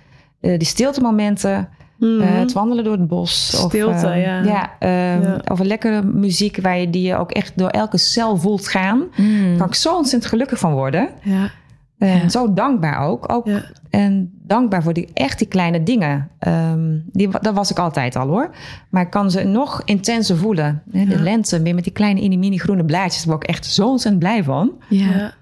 [0.42, 1.70] eh, die stiltemomenten.
[2.00, 2.22] Mhm.
[2.22, 3.48] eh, het wandelen door het bos.
[3.48, 4.44] Stilte, of, eh, ja.
[4.44, 5.42] Ja, ehm, Ja.
[5.52, 6.62] of een lekkere muziek...
[6.62, 9.04] waar je die je ook echt door elke cel voelt gaan.
[9.16, 9.48] Mm.
[9.50, 11.10] Daar kan ik zo ontzettend gelukkig van worden.
[11.24, 11.52] ja.
[11.98, 12.30] En Ja.
[12.30, 13.32] zo dankbaar ook.
[13.34, 13.64] ook Ja.
[13.90, 16.30] En dankbaar voor die, echt die kleine dingen.
[16.40, 18.50] Ehm, die, dat was ik altijd al hoor.
[18.90, 20.82] Maar ik kan ze nog intenser voelen.
[20.92, 21.22] Hè, De Ja.
[21.22, 23.24] lente, weer met die kleine mini, mini groene blaadjes.
[23.24, 24.72] Daar word ik echt zo ontzettend blij van.
[24.90, 25.34] Ja.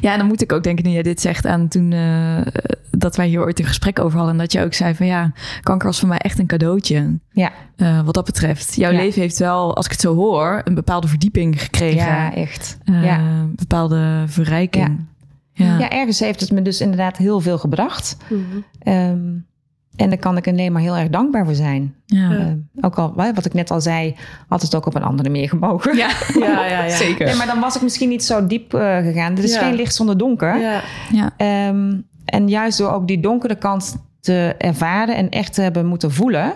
[0.00, 0.12] Ja.
[0.12, 2.40] En dan moet ik ook denken, nu jij dit zegt, aan toen eh,
[2.90, 4.34] dat wij hier ooit een gesprek over hadden.
[4.34, 5.32] En dat je ook zei van ja,
[5.62, 7.18] kanker was voor mij echt een cadeautje.
[7.32, 8.74] Ja, eh, wat dat betreft.
[8.74, 8.98] Jouw Ja.
[8.98, 11.96] leven heeft wel, als ik het zo hoor, een bepaalde verdieping gekregen.
[12.06, 12.78] ja echt.
[12.84, 13.18] Eh, ja.
[13.18, 15.06] Een bepaalde verrijking.
[15.64, 15.78] Ja.
[15.78, 18.16] ja, ergens heeft het me dus inderdaad heel veel gebracht.
[18.28, 18.40] Mhm.
[18.78, 19.28] Ehm,
[19.96, 21.94] en daar kan ik alleen maar heel erg dankbaar voor zijn.
[22.06, 22.30] Ja.
[22.30, 24.16] Ehm, ook al, wat ik net al zei,
[24.48, 25.96] had het ook op een andere manier gemogen.
[25.96, 26.08] Ja.
[26.40, 26.96] Ja, ja, ja.
[26.96, 27.26] zeker.
[27.26, 29.36] Nee, maar dan was ik misschien niet zo diep eh, gegaan.
[29.36, 29.60] Er is Ja.
[29.60, 30.56] geen licht zonder donker.
[30.58, 30.80] Ja.
[31.12, 31.30] Ja.
[31.36, 31.92] Ehm,
[32.24, 36.52] en juist door ook die donkere kant te ervaren en echt te hebben moeten voelen,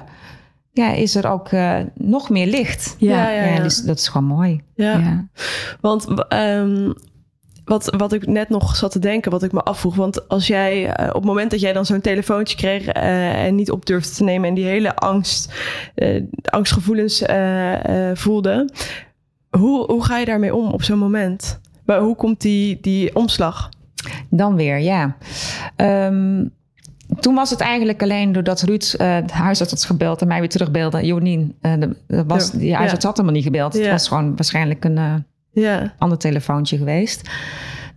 [0.72, 2.94] ja, is er ook eh, nog meer licht.
[2.98, 3.62] Ja, ja, ja.
[3.62, 4.60] dus dat is gewoon mooi.
[4.74, 4.98] Ja.
[4.98, 5.26] Ja.
[5.80, 6.92] Want ehm,
[7.64, 9.94] wat, wat ik net nog zat te denken, wat ik me afvroeg.
[9.94, 13.54] Want als jij eh, op het moment dat jij dan zo'n telefoontje kreeg eh, en
[13.54, 15.52] niet op durfde te nemen en die hele angst,
[15.94, 17.22] eh, angstgevoelens
[18.14, 18.68] voelde,
[19.50, 21.60] hoe, hoe ga je daarmee om op zo'n moment?
[21.84, 23.68] Maar hoe komt die, die omslag?
[24.30, 25.16] Dan weer, ja.
[25.76, 26.44] Ehm,
[27.20, 31.06] toen was het eigenlijk alleen doordat Ruud de huisarts had gebeld en mij weer terugbeelde.
[31.06, 32.58] Jonien, eh, de, de was, Ja.
[32.58, 33.08] die huisarts Ja.
[33.08, 33.72] had helemaal niet gebeld.
[33.72, 37.30] Het was gewoon waarschijnlijk een Ja, ander telefoontje geweest.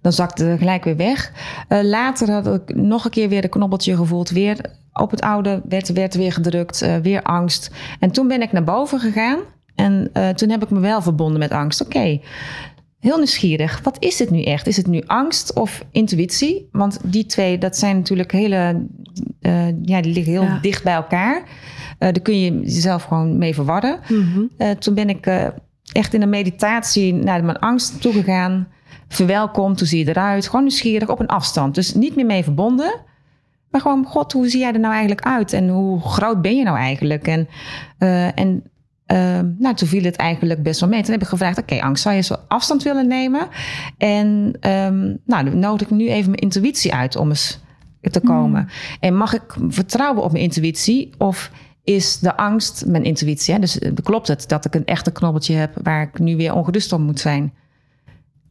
[0.01, 1.31] Dan zakte het gelijk weer weg.
[1.67, 4.29] Eh, later had ik nog een keer weer een knobbeltje gevoeld.
[4.29, 4.57] Weer
[4.93, 6.81] op het oude werd, werd weer gedrukt.
[6.81, 7.71] eh, weer angst.
[7.99, 9.39] En toen ben ik naar boven gegaan.
[9.75, 11.81] En eh, toen heb ik me wel verbonden met angst.
[11.81, 12.19] Oké,
[12.99, 13.79] heel nieuwsgierig.
[13.83, 14.67] Wat is het nu echt?
[14.67, 16.69] Is het nu angst of intuïtie?
[16.71, 18.85] Want die twee, dat zijn natuurlijk hele...
[19.81, 20.59] ja, die liggen heel Ja.
[20.61, 21.43] dicht bij elkaar.
[21.97, 23.99] Daar kun je jezelf gewoon mee verwarren.
[24.07, 24.73] Mhm.
[24.79, 25.51] Toen ben ik
[25.97, 28.67] echt in een meditatie naar mijn angst toegegaan.
[29.07, 30.45] Verwelkomd, hoe zie je eruit?
[30.45, 31.75] Gewoon nieuwsgierig op een afstand.
[31.75, 33.01] Dus niet meer mee verbonden.
[33.69, 35.53] Maar gewoon, god, hoe zie jij er nou eigenlijk uit?
[35.53, 37.27] En hoe groot ben je nou eigenlijk?
[37.27, 37.47] En,
[37.97, 38.63] eh, en
[39.05, 41.01] eh, nou, toen viel het eigenlijk best wel mee.
[41.01, 43.47] Toen heb ik gevraagd, oké, angst, zou je eens wat afstand willen nemen?
[43.97, 47.59] En ehm, nou, dan nodig ik nu even mijn intuïtie uit om eens
[48.01, 48.69] te komen.
[48.99, 51.09] En mag ik vertrouwen op mijn intuïtie?
[51.17, 51.51] Of
[51.87, 53.53] is de angst mijn intuïtie?
[53.53, 53.59] Hè?
[53.59, 56.93] Dus eh, klopt het dat ik een echte knobbeltje heb waar ik nu weer ongerust
[56.93, 57.53] om moet zijn?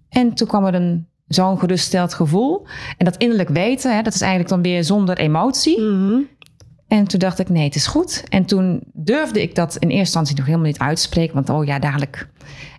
[0.09, 2.67] En toen kwam er een zo'n geruststeld gevoel.
[2.97, 5.81] En dat innerlijk weten, hè, dat is eigenlijk dan weer zonder emotie.
[5.81, 6.21] Mhm.
[6.89, 8.25] En toen dacht ik, nee, het is goed.
[8.29, 11.35] En toen durfde ik dat in eerste instantie nog helemaal niet uitspreken.
[11.35, 12.29] Want oh ja, dadelijk.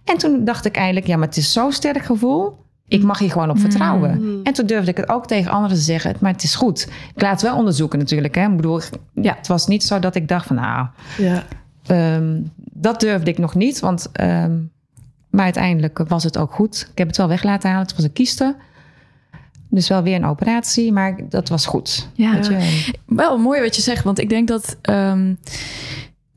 [0.03, 2.65] En toen dacht ik eigenlijk, ja, maar het is zo'n sterk gevoel.
[2.87, 4.21] Ik mag hier gewoon op vertrouwen.
[4.21, 4.39] Mm.
[4.43, 6.15] En toen durfde ik het ook tegen anderen te zeggen.
[6.19, 6.87] Maar het is goed.
[7.15, 8.35] Ik laat het wel onderzoeken natuurlijk.
[8.35, 8.49] Hè.
[8.49, 8.81] Ik bedoel,
[9.13, 10.55] ja, het was niet zo dat ik dacht van...
[10.55, 11.43] nou, Ja.
[11.85, 14.55] Ehm, dat durfde ik nog niet, want ehm,
[15.29, 16.87] maar uiteindelijk was het ook goed.
[16.91, 17.85] Ik heb het wel weg laten halen.
[17.85, 18.55] Het was een kieste.
[19.69, 22.09] Dus wel weer een operatie, maar dat was goed.
[22.13, 22.35] Ja.
[22.35, 22.91] Je?
[23.05, 25.33] Wel mooi wat je zegt, want ik denk dat, ehm,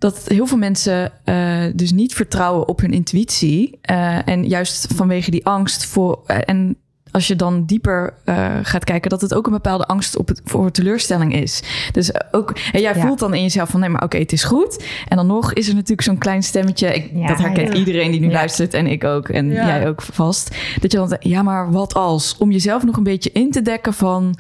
[0.00, 3.78] dat heel veel mensen eh, dus niet vertrouwen op hun intuïtie.
[3.82, 6.18] eh, en juist vanwege die angst voor.
[6.26, 6.76] eh, en
[7.12, 8.14] als je dan dieper
[8.62, 11.62] gaat kijken, dat het ook een bepaalde angst op het, voor teleurstelling is.
[11.92, 13.00] Dus ook, en jij Ja.
[13.06, 14.84] voelt dan in jezelf van nee, maar oké, het is goed.
[15.08, 16.94] En dan nog is er natuurlijk zo'n klein stemmetje.
[16.94, 17.74] Ik, Ja, dat herkent ja.
[17.78, 20.56] iedereen die nu luistert en ik ook en jij ook vast.
[20.80, 22.36] Dat je dan ja, maar wat als?
[22.38, 24.38] Om jezelf nog een beetje in te dekken van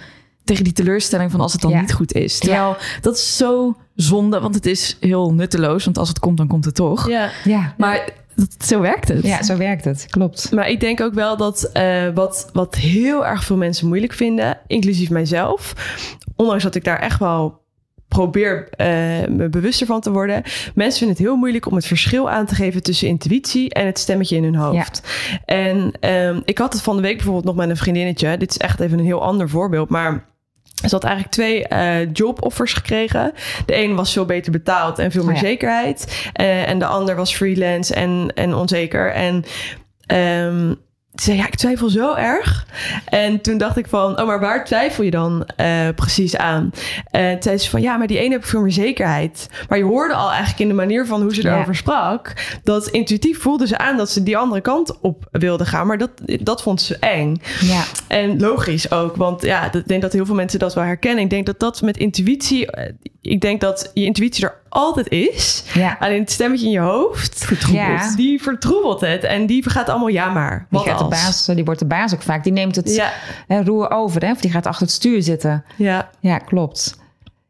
[0.50, 1.80] tegen die teleurstelling van als het dan Ja.
[1.80, 2.38] niet goed is.
[2.38, 5.84] Terwijl dat is zo zonde, want het is heel nutteloos.
[5.84, 7.08] Want als het komt, dan komt het toch.
[7.08, 7.30] Ja.
[7.44, 7.74] Ja.
[7.78, 9.22] Maar dat, zo werkt het.
[9.24, 10.06] ja, zo werkt het.
[10.10, 10.52] Klopt.
[10.52, 14.58] Maar ik denk ook wel dat eh, wat, wat heel erg veel mensen moeilijk vinden,
[14.66, 15.74] inclusief mijzelf,
[16.36, 17.58] ondanks dat ik daar echt wel
[18.08, 18.86] probeer eh,
[19.28, 20.42] me bewuster van te worden.
[20.74, 23.98] Mensen vinden het heel moeilijk om het verschil aan te geven tussen intuïtie en het
[23.98, 25.02] stemmetje in hun hoofd.
[25.44, 28.36] En ehm, ik had het van de week bijvoorbeeld nog met een vriendinnetje.
[28.36, 30.24] Dit is echt even een heel ander voorbeeld, maar
[30.88, 33.32] ze had eigenlijk twee eh joboffers gekregen.
[33.66, 35.40] De een was veel beter betaald en veel Oh meer ja.
[35.40, 36.30] zekerheid.
[36.32, 39.12] Eh, en de ander was freelance en, en onzeker.
[39.12, 39.44] En
[40.06, 40.74] ehm,
[41.14, 42.66] zei, ja, ik twijfel zo erg.
[43.04, 46.70] En toen dacht ik van, oh, maar waar twijfel je dan eh, precies aan?
[47.10, 49.48] En zei ze van, ja, maar die ene heb ik veel meer zekerheid.
[49.68, 51.54] Maar je hoorde al eigenlijk in de manier van hoe ze Ja.
[51.54, 52.32] erover sprak...
[52.64, 55.86] dat intuïtief voelde ze aan dat ze die andere kant op wilde gaan.
[55.86, 57.40] Maar dat, dat vond ze eng.
[57.60, 57.82] Ja.
[58.08, 61.24] En logisch ook, want ja, ik denk dat heel veel mensen dat wel herkennen.
[61.24, 65.64] Ik denk dat dat met intuïtie, eh, ik denk dat je intuïtie er altijd is.
[65.74, 65.96] Ja.
[66.00, 68.14] Alleen het stemmetje in je hoofd, Ja.
[68.16, 69.24] die vertroebelt het.
[69.24, 72.22] En die gaat allemaal, ja maar, Die, gaat de baas, die wordt de baas ook
[72.22, 72.44] vaak.
[72.44, 73.12] Die neemt het Ja,
[73.46, 74.24] hè, roer over.
[74.24, 74.30] Hè?
[74.30, 75.64] Of die gaat achter het stuur zitten.
[75.76, 76.98] ja, Ja, klopt.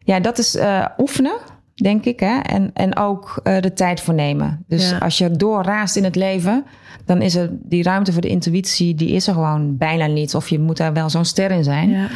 [0.04, 1.36] Ja, dat is eh, oefenen,
[1.82, 2.20] denk ik.
[2.20, 2.38] Hè?
[2.38, 4.64] En, en ook eh, de tijd voor nemen.
[4.68, 4.98] Dus Ja.
[4.98, 6.64] als je doorraast in het leven,
[7.04, 10.34] dan is er die ruimte voor de intuïtie, die is er gewoon bijna niet.
[10.34, 11.90] Of je moet daar wel zo'n ster in zijn.
[11.90, 12.08] ja.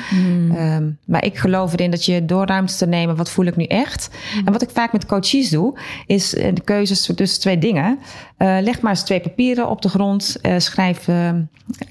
[0.56, 3.64] Ehm, maar ik geloof erin dat je door ruimte te nemen, wat voel ik nu
[3.64, 4.10] echt?
[4.44, 7.98] En wat ik vaak met coaches doe, is eh, de keuzes tussen twee dingen.
[8.36, 10.36] Eh, leg maar eens twee papieren op de grond.
[10.42, 11.30] eh, schrijf eh,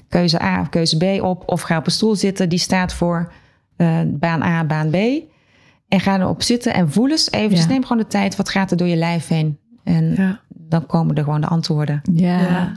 [0.08, 1.42] keuze A of keuze B op.
[1.46, 3.32] Of ga op een stoel zitten, die staat voor
[3.76, 4.96] eh, baan A, baan B.
[5.94, 7.50] En ga erop zitten en voel eens even.
[7.50, 7.56] Ja.
[7.56, 9.58] Dus neem gewoon de tijd, wat gaat er door je lijf heen?
[9.84, 10.40] En ja.
[10.48, 12.00] dan komen er gewoon de antwoorden.
[12.12, 12.40] Ja.
[12.40, 12.76] Ja.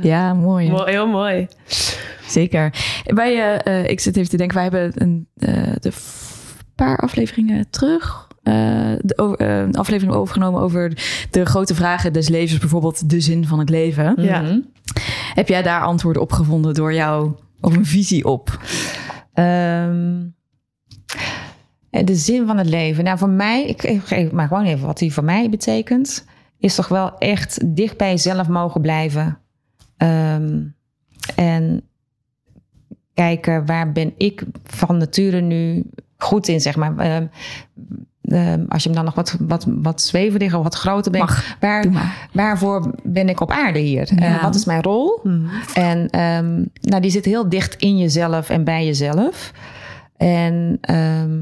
[0.00, 0.70] Ja, mooi.
[0.70, 1.48] Mooi, heel mooi.
[2.28, 2.72] Zeker.
[3.04, 5.92] Wij, eh, eh, ik zit even te denken, wij hebben een eh, de
[6.74, 8.28] paar afleveringen terug.
[8.42, 8.54] eh,
[8.98, 10.92] de, een aflevering overgenomen over
[11.30, 14.14] de grote vragen des levens, bijvoorbeeld de zin van het leven.
[14.22, 14.40] Ja.
[14.40, 14.58] Mhm.
[15.34, 18.60] Heb jij daar antwoorden op gevonden door jou, of een visie op?
[19.32, 20.14] Ehm,
[22.04, 23.04] de zin van het leven.
[23.04, 26.24] Nou, voor mij, ik, geef maar gewoon even wat die voor mij betekent,
[26.58, 29.38] is toch wel echt dicht bij jezelf mogen blijven.
[29.96, 30.62] Ehm,
[31.34, 31.82] en
[33.14, 35.84] kijken waar ben ik van nature nu
[36.16, 36.96] goed in, zeg maar.
[36.98, 37.26] Ehm,
[38.22, 41.56] ehm, als je hem dan nog wat, wat, wat zweverig of wat groter bent, Mag,
[41.60, 41.84] waar,
[42.32, 44.08] waarvoor ben ik op aarde hier?
[44.10, 44.40] Eh, Ja.
[44.40, 45.20] wat is mijn rol?
[45.22, 45.46] Mhm.
[45.74, 46.08] En
[46.80, 49.52] nou, die zit heel dicht in jezelf en bij jezelf.
[50.16, 51.38] En ehm,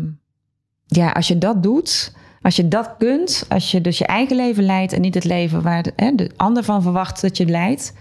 [0.94, 4.64] ja, als je dat doet, als je dat kunt, als je dus je eigen leven
[4.64, 7.92] leidt en niet het leven waar de, hè, de ander van verwacht dat je leidt,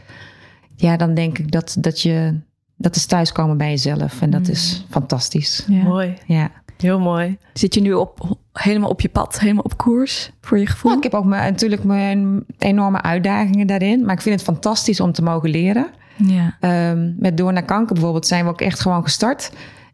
[0.75, 2.39] ja, dan denk ik dat, dat je
[2.77, 4.21] dat is thuiskomen bij jezelf.
[4.21, 5.65] En dat is fantastisch.
[5.67, 5.83] Ja.
[5.83, 6.51] Mooi, Ja.
[6.77, 7.37] heel mooi.
[7.53, 10.91] Zit je nu op, helemaal op je pad, helemaal op koers voor je gevoel?
[10.91, 14.05] Nou, ik heb ook mijn, natuurlijk mijn enorme uitdagingen daarin.
[14.05, 15.87] Maar ik vind het fantastisch om te mogen leren.
[16.17, 16.57] Ja.
[16.59, 19.51] Ehm, met Door naar Kanker bijvoorbeeld zijn we ook echt gewoon gestart.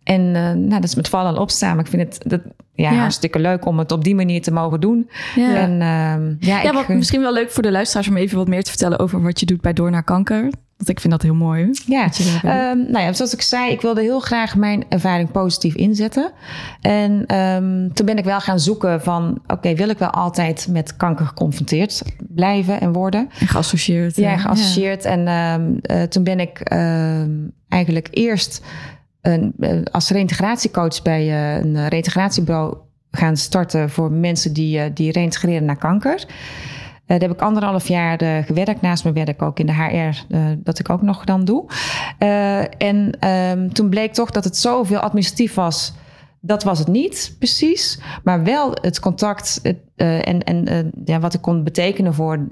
[0.10, 1.76] En eh, nou, dat is met vallen en opstaan.
[1.76, 2.42] Maar ik vind het dat,
[2.74, 2.98] ja, Ja.
[3.00, 5.10] hartstikke leuk om het op die manier te mogen doen.
[5.36, 5.56] Ja.
[5.56, 8.48] En ehm, ja, Ja, ik, wat misschien wel leuk voor de luisteraars om even wat
[8.48, 10.42] meer te vertellen over wat je doet bij Door naar Kanker.
[10.78, 11.70] Want ik vind dat heel mooi.
[11.86, 12.10] ja.
[12.44, 16.32] Ehm, nou ja, zoals ik zei, ik wilde heel graag mijn ervaring positief inzetten.
[16.82, 20.96] En ehm, toen ben ik wel gaan zoeken van, oké, wil ik wel altijd met
[20.98, 23.30] kanker geconfronteerd blijven en worden?
[23.40, 24.16] En geassocieerd.
[24.16, 25.06] Ja, eh, geassocieerd.
[25.06, 25.28] En
[25.82, 26.60] eh, toen ben ik
[27.70, 28.62] eigenlijk eerst
[29.34, 32.78] een, eh, als reintegratiecoach bij eh, een reintegratiebureau
[33.12, 36.26] gaan starten voor mensen die, eh, die reintegreren naar kanker.
[37.06, 38.82] Daar heb ik anderhalf jaar gewerkt.
[38.82, 41.66] Naast mijn werk ook in de HR, dat ik ook nog dan doe.
[42.78, 45.94] En ehm, toen bleek toch dat het zoveel administratief was.
[46.40, 48.00] Dat was het niet precies.
[48.24, 49.62] Maar wel het contact
[49.96, 52.46] en, en ja, wat ik kon betekenen voor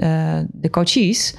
[0.52, 1.36] de coaches.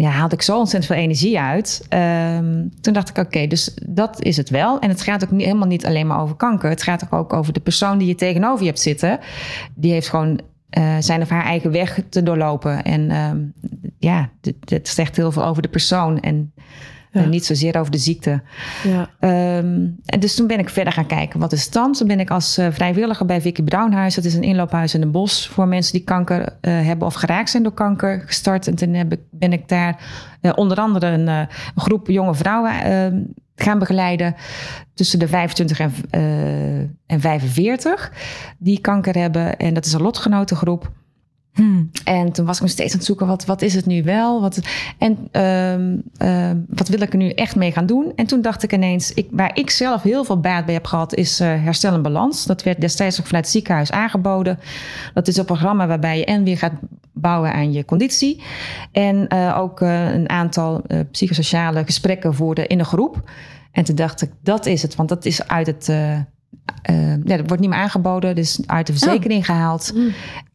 [0.00, 1.86] Ja, haalde ik zo ontzettend veel energie uit.
[1.88, 4.78] Ehm, toen dacht ik, oké, dus dat is het wel.
[4.78, 6.70] En het gaat ook niet, helemaal niet alleen maar over kanker.
[6.70, 9.18] Het gaat ook over de persoon die je tegenover je hebt zitten.
[9.74, 10.40] Die heeft gewoon
[10.70, 12.82] eh, zijn of haar eigen weg te doorlopen.
[12.82, 13.38] En ehm,
[13.98, 14.30] ja,
[14.64, 16.20] dit zegt heel veel over de persoon.
[16.20, 16.52] En
[17.12, 17.20] Ja.
[17.20, 18.42] En niet zozeer over de ziekte.
[18.82, 19.10] Ja.
[19.18, 21.40] Ehm, en dus toen ben ik verder gaan kijken.
[21.40, 21.92] Wat is het dan?
[21.92, 24.14] Toen ben ik als eh, vrijwilliger bij Vicky Brownhuis.
[24.14, 27.50] Dat is een inloophuis in de bos voor mensen die kanker eh, hebben of geraakt
[27.50, 28.66] zijn door kanker gestart.
[28.66, 30.04] En toen heb ik, ben ik daar
[30.40, 33.22] eh, onder andere een, groep jonge vrouwen ehm,
[33.54, 34.34] gaan begeleiden.
[34.94, 35.92] Tussen de 25 en,
[37.06, 38.12] en 45
[38.58, 39.56] die kanker hebben.
[39.56, 40.90] En dat is een lotgenotengroep.
[41.54, 41.90] Hmm.
[42.04, 44.40] En toen was ik me steeds aan het zoeken, wat, wat is het nu wel?
[44.40, 44.60] Wat,
[44.98, 48.12] en ehm, ehm, wat wil ik er nu echt mee gaan doen?
[48.16, 51.14] En toen dacht ik ineens, ik, waar ik zelf heel veel baat bij heb gehad,
[51.14, 52.44] is eh, Herstel en Balans.
[52.44, 54.58] Dat werd destijds ook vanuit het ziekenhuis aangeboden.
[55.14, 56.74] Dat is een programma waarbij je en weer gaat
[57.12, 58.42] bouwen aan je conditie.
[58.92, 63.30] En eh, ook eh, een aantal psychosociale gesprekken voeren in een groep.
[63.72, 65.86] En toen dacht ik, dat is het, want dat is uit het...
[67.24, 69.92] ja, dat wordt niet meer aangeboden, dus uit de verzekering gehaald.
[69.94, 70.12] Mm.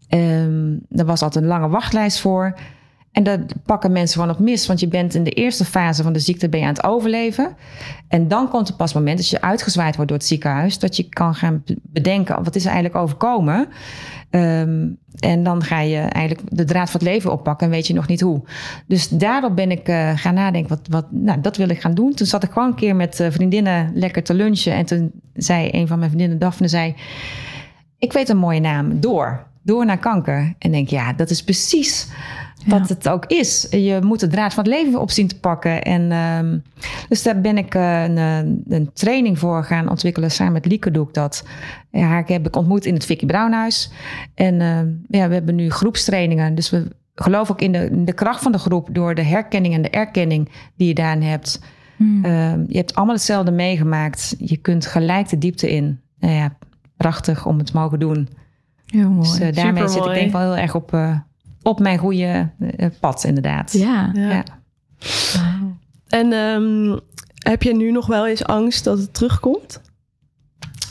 [0.10, 2.56] Ehm er was altijd een lange wachtlijst voor.
[3.16, 4.68] En dat pakken mensen gewoon op mis.
[4.68, 7.56] Want je bent in de eerste fase van de ziekte ben je aan het overleven.
[8.08, 10.96] En dan komt er pas het moment, als je uitgezwaaid wordt door het ziekenhuis, dat
[10.96, 13.68] je kan gaan bedenken, wat is er eigenlijk overkomen?
[14.30, 14.88] Ehm,
[15.20, 18.08] en dan ga je eigenlijk de draad van het leven oppakken en weet je nog
[18.08, 18.44] niet hoe.
[18.88, 22.14] Dus daarop ben ik eh, gaan nadenken, wat, wat, nou, dat wil ik gaan doen.
[22.14, 24.74] Toen zat ik gewoon een keer met eh, vriendinnen lekker te lunchen.
[24.74, 26.96] En toen zei een van mijn vriendinnen, Daphne, zei...
[27.98, 29.48] Ik weet een mooie naam, Door.
[29.66, 30.54] Door naar kanker.
[30.60, 32.08] En denk, ja, dat is precies
[32.66, 33.68] wat het ook is.
[33.70, 35.84] Je moet de draad van het leven op zien te pakken.
[35.84, 36.58] En ehm,
[37.10, 40.32] dus daar ben ik eh, een, eh, een training voor gaan ontwikkelen.
[40.32, 41.46] Samen met Lieke doe ik dat.
[41.92, 43.92] Ja, haar heb ik ontmoet in het Vicky Brownhuis.
[44.34, 46.56] En ehm, ja, we hebben nu groepstrainingen.
[46.56, 48.90] Dus we geloven ook in de, in de kracht van de groep...
[48.92, 51.62] door de herkenning en de erkenning die je daarin hebt.
[51.98, 52.26] Hmm.
[52.26, 54.36] Ehm, je hebt allemaal hetzelfde meegemaakt.
[54.38, 56.00] Je kunt gelijk de diepte in.
[56.20, 56.58] Nou ja,
[56.98, 58.28] prachtig om het te mogen doen.
[58.96, 59.30] Heel mooi.
[59.30, 61.18] Dus eh, daarmee zit ik denk wel heel erg op, eh,
[61.62, 63.72] op mijn goede eh, pad, inderdaad.
[63.72, 64.10] ja.
[64.14, 64.30] Ja.
[64.30, 64.44] Ja.
[66.08, 67.00] En ehm,
[67.50, 69.82] heb je nu nog wel eens angst dat het terugkomt?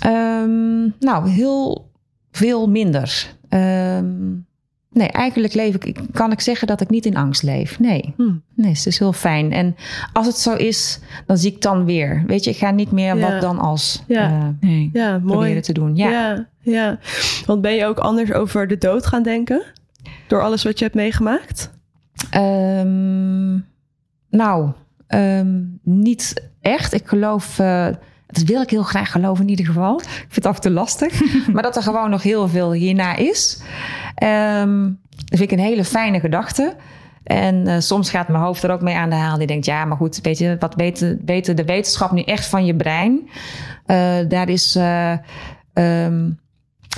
[0.00, 1.90] Ehm, nou, heel
[2.30, 3.36] veel minder.
[3.48, 4.32] Ehm,
[4.94, 7.78] nee, eigenlijk leef ik, kan ik zeggen dat ik niet in angst leef.
[7.78, 8.32] Nee, Hm.
[8.54, 9.52] nee, het is heel fijn.
[9.52, 9.76] En
[10.12, 12.22] als het zo is, dan zie ik dan weer.
[12.26, 13.30] Weet je, ik ga niet meer Ja.
[13.30, 14.30] wat dan als Ja.
[14.30, 14.90] eh, Nee.
[14.92, 15.24] Ja, mooi.
[15.32, 15.96] proberen te doen.
[15.96, 16.10] Ja.
[16.10, 16.98] ja, ja.
[17.46, 19.62] Want ben je ook anders over de dood gaan denken?
[20.26, 21.70] Door alles wat je hebt meegemaakt?
[22.30, 23.52] Ehm,
[24.30, 24.70] nou,
[25.06, 26.92] ehm, niet echt.
[26.92, 27.88] Ik geloof, eh,
[28.34, 30.00] dat wil ik heel graag geloven in ieder geval.
[30.00, 31.20] Ik vind het af en toe lastig.
[31.52, 33.62] maar dat er gewoon nog heel veel hierna is.
[34.14, 36.76] Ehm, dat vind ik een hele fijne gedachte.
[37.24, 39.38] En eh, soms gaat mijn hoofd er ook mee aan de haal.
[39.38, 40.98] Die denkt, ja, maar goed, weet je, wat weet
[41.56, 43.28] de wetenschap nu echt van je brein?
[43.86, 44.76] Eh, daar is...
[44.76, 45.12] eh,
[45.72, 46.30] ehm,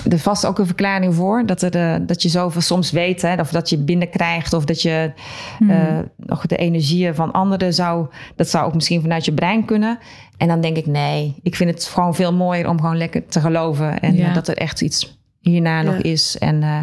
[0.09, 3.39] er vast ook een verklaring voor dat, er, eh, dat je zoveel soms weet, hè,
[3.39, 5.11] of dat je binnenkrijgt, of dat je
[5.57, 5.69] Hmm.
[5.69, 9.99] eh, nog de energieën van anderen zou, dat zou ook misschien vanuit je brein kunnen.
[10.37, 13.39] En dan denk ik, nee, ik vind het gewoon veel mooier om gewoon lekker te
[13.39, 14.27] geloven en Ja.
[14.27, 16.37] eh, dat er echt iets hierna nog is.
[16.37, 16.79] En uh,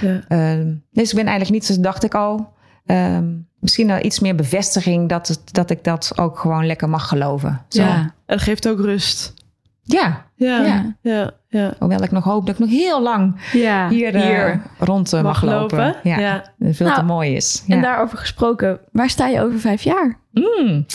[0.00, 0.56] Ja.
[0.58, 2.52] uh, dus ik ben eigenlijk niet, zo dacht ik al,
[2.86, 7.08] um, misschien wel iets meer bevestiging dat, het, dat ik dat ook gewoon lekker mag
[7.08, 7.60] geloven.
[7.68, 7.82] Zo.
[7.82, 8.14] Ja.
[8.26, 9.34] Dat geeft ook rust.
[9.84, 10.24] Ja.
[10.34, 10.60] Ja.
[10.60, 10.94] Ja.
[11.00, 11.30] ja.
[11.48, 11.74] ja.
[11.78, 13.88] Hoewel ik nog hoop dat ik nog heel lang ja.
[13.88, 15.78] hier, hier uh, rond uh, mag, mag, lopen.
[15.78, 16.00] lopen.
[16.02, 16.18] Ja.
[16.18, 16.44] ja.
[16.60, 17.64] Veel nou, te mooi is.
[17.68, 20.18] En daarover gesproken, waar sta je over vijf jaar?
[20.30, 20.86] Mm.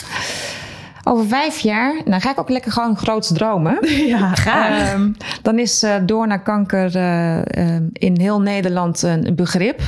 [1.04, 3.78] Over vijf jaar, nou ga ik ook lekker gewoon groots dromen.
[4.06, 4.92] Ja, graag.
[4.92, 9.80] Um, dan is uh, door naar kanker uh, in heel Nederland een begrip.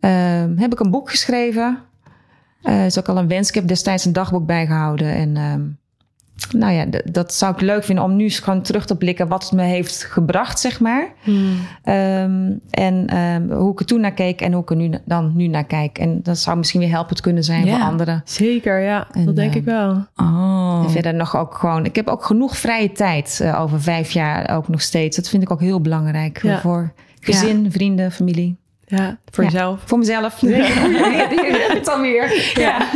[0.00, 1.78] Um, heb ik een boek geschreven.
[2.62, 3.48] Uh, is ook al een wens.
[3.48, 5.14] Ik heb destijds een dagboek bijgehouden.
[5.14, 5.78] En um,
[6.48, 9.42] nou ja, dat zou ik leuk vinden om nu eens gewoon terug te blikken wat
[9.42, 11.08] het me heeft gebracht, zeg maar.
[11.20, 11.58] Hmm.
[11.84, 15.32] Um, en um, hoe ik er toen naar keek en hoe ik er nu, dan
[15.36, 15.98] nu naar kijk.
[15.98, 18.22] En dat zou misschien weer helpend kunnen zijn ja, voor anderen.
[18.24, 19.06] Zeker, ja.
[19.12, 20.06] En, dat denk uh, ik wel.
[20.16, 20.80] Oh.
[20.84, 21.84] En verder nog ook gewoon...
[21.84, 25.16] Ik heb ook genoeg vrije tijd uh, over vijf jaar ook nog steeds.
[25.16, 26.60] Dat vind ik ook heel belangrijk ja.
[26.60, 27.70] voor gezin, ja.
[27.70, 28.58] vrienden, familie.
[28.86, 29.82] Ja, voor jezelf.
[29.84, 30.40] Voor mezelf.
[30.40, 30.64] Ja.
[31.74, 32.52] het dan weer.
[32.54, 32.88] Ja.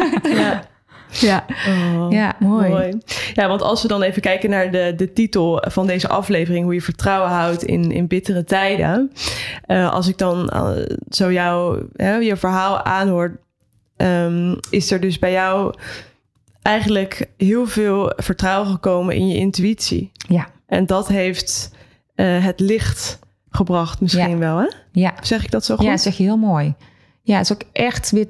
[1.20, 1.44] Ja.
[1.68, 2.68] Oh, ja mooi.
[2.68, 2.98] mooi.
[3.34, 6.74] Ja, want als we dan even kijken naar de, de titel van deze aflevering, hoe
[6.74, 9.12] je vertrouwen houdt in, in bittere tijden.
[9.66, 10.70] Uh, als ik dan uh,
[11.08, 13.40] zo jou, hè, je verhaal aanhoor,
[13.96, 15.74] um, is er dus bij jou
[16.62, 20.12] eigenlijk heel veel vertrouwen gekomen in je intuïtie.
[20.28, 20.48] Ja.
[20.66, 21.70] En dat heeft
[22.16, 23.18] uh, het licht
[23.50, 24.38] gebracht misschien ja.
[24.38, 24.68] wel, hè?
[24.92, 25.14] Ja.
[25.20, 25.84] Zeg ik dat zo goed?
[25.84, 26.74] Ja, zeg je heel mooi.
[27.22, 28.28] Ja, het is ook echt weer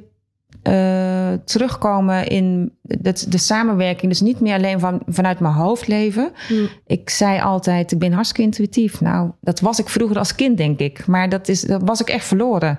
[0.68, 4.10] uh, terugkomen in de, de, samenwerking.
[4.10, 6.32] Dus niet meer alleen van, vanuit mijn hoofd leven.
[6.48, 6.68] Hmm.
[6.86, 9.00] Ik zei altijd, ik ben hartstikke intuïtief.
[9.00, 11.06] Nou, dat was ik vroeger als kind, denk ik.
[11.06, 12.78] Maar dat, is, dat was ik echt verloren.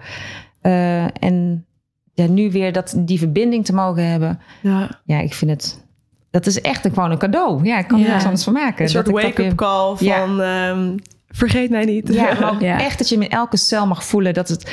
[0.62, 1.66] Uh, en
[2.14, 4.40] ja, nu weer dat, die verbinding te mogen hebben.
[4.62, 5.02] Ja.
[5.06, 5.84] Ja, ik vind het...
[6.32, 7.64] Dat is echt een, gewoon een cadeau.
[7.64, 8.12] Ja, ik kan er Ja.
[8.12, 8.84] niks anders van maken.
[8.84, 10.26] Een soort wake-up call Ja.
[10.26, 12.14] van ehm, vergeet mij niet.
[12.14, 12.80] Ja, maar ook Ja.
[12.80, 14.72] echt dat je met elke cel mag voelen dat het...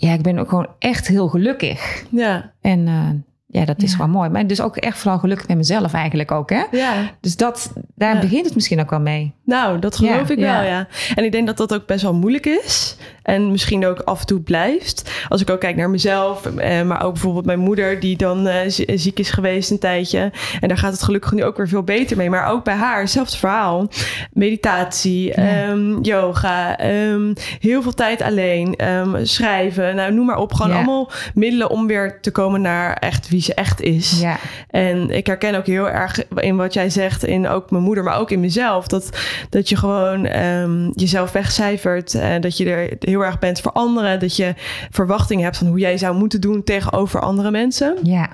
[0.00, 2.04] Ja, ik ben ook gewoon echt heel gelukkig.
[2.10, 2.52] ja.
[2.60, 3.08] En eh,
[3.46, 3.96] ja, dat is Ja.
[3.96, 4.28] gewoon mooi.
[4.30, 6.62] Maar dus ook echt vooral gelukkig met mezelf eigenlijk ook, hè?
[6.70, 7.10] ja.
[7.20, 8.20] Dus dat, daar Ja.
[8.20, 9.32] begint het misschien ook wel mee.
[9.44, 10.62] Nou, dat geloof Ja, ik wel, ja.
[10.62, 10.86] ja.
[11.14, 12.96] En ik denk dat dat ook best wel moeilijk is.
[13.22, 15.10] En misschien ook af en toe blijft.
[15.28, 16.46] Als ik ook kijk naar mezelf.
[16.46, 20.32] eh, maar ook bijvoorbeeld mijn moeder die dan eh, zie- ziek is geweest een tijdje.
[20.60, 22.30] En daar gaat het gelukkig nu ook weer veel beter mee.
[22.30, 23.88] Maar ook bij haar, hetzelfde verhaal.
[24.32, 28.74] Meditatie, ehm, yoga, ehm, heel veel tijd alleen.
[28.76, 30.52] ehm, schrijven, nou noem maar op.
[30.52, 34.20] Gewoon allemaal middelen om weer te komen naar echt wie ze echt is.
[34.20, 34.36] Ja,
[34.68, 38.18] En ik herken ook heel erg in wat jij zegt, in ook mijn moeder, maar
[38.18, 38.86] ook in mezelf.
[38.86, 39.10] Dat,
[39.50, 42.14] dat je gewoon ehm, jezelf wegcijfert.
[42.14, 44.20] En dat je er heel erg bent voor anderen.
[44.20, 44.54] Dat je
[44.90, 47.96] verwachtingen hebt van hoe jij zou moeten doen tegenover andere mensen.
[48.02, 48.28] ja.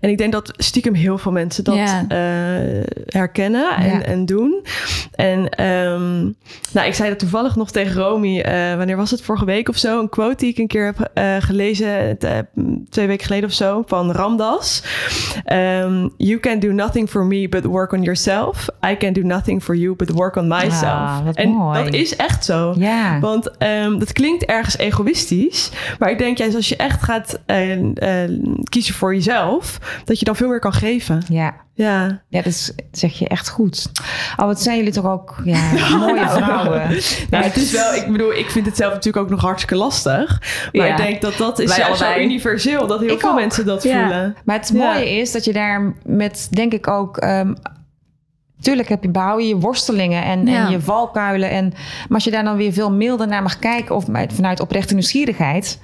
[0.00, 2.18] En ik denk dat stiekem heel veel mensen dat eh,
[3.06, 4.64] herkennen en, en doen.
[5.14, 6.22] En ehm,
[6.72, 9.76] nou, ik zei dat toevallig nog tegen Romy, eh, wanneer was het, vorige week of
[9.76, 12.18] zo, een quote die ik een keer heb eh, gelezen,
[12.88, 14.82] twee weken geleden of zo, van Ramdas.
[15.44, 18.66] Ehm, you can do nothing for me but work on yourself.
[18.90, 20.82] I can do nothing for you but work on myself.
[20.82, 21.84] Ah, en mooi.
[21.84, 22.74] dat is echt zo.
[23.20, 25.70] Want ehm, dat klinkt ergens egoïstisch.
[25.98, 27.40] Maar ik denk juist als je echt gaat
[28.64, 29.55] kiezen voor jezelf,
[30.04, 31.22] dat je dan veel meer kan geven.
[31.28, 31.54] Ja.
[31.74, 32.22] Ja.
[32.28, 33.86] Ja, dat zeg je echt goed.
[34.36, 36.80] Oh, wat zijn jullie toch ook ja, mooie vrouwen.
[37.30, 40.40] Nou, het is wel, ik bedoel, ik vind het zelf natuurlijk ook nog hartstikke lastig.
[40.72, 40.90] Maar Ja.
[40.90, 43.34] ik denk dat dat is juist zo universeel, dat heel Ik veel ook.
[43.34, 44.00] mensen dat Ja.
[44.00, 44.36] voelen.
[44.44, 44.92] Maar het Ja.
[44.92, 47.16] mooie is dat je daar met, denk ik ook...
[47.16, 47.54] ehm,
[48.60, 50.64] Tuurlijk heb je, behoud je je worstelingen en, Ja.
[50.66, 51.50] en je valkuilen.
[51.50, 53.94] En, maar als je daar dan weer veel milder naar mag kijken...
[53.94, 55.80] of met- vanuit oprechte nieuwsgierigheid...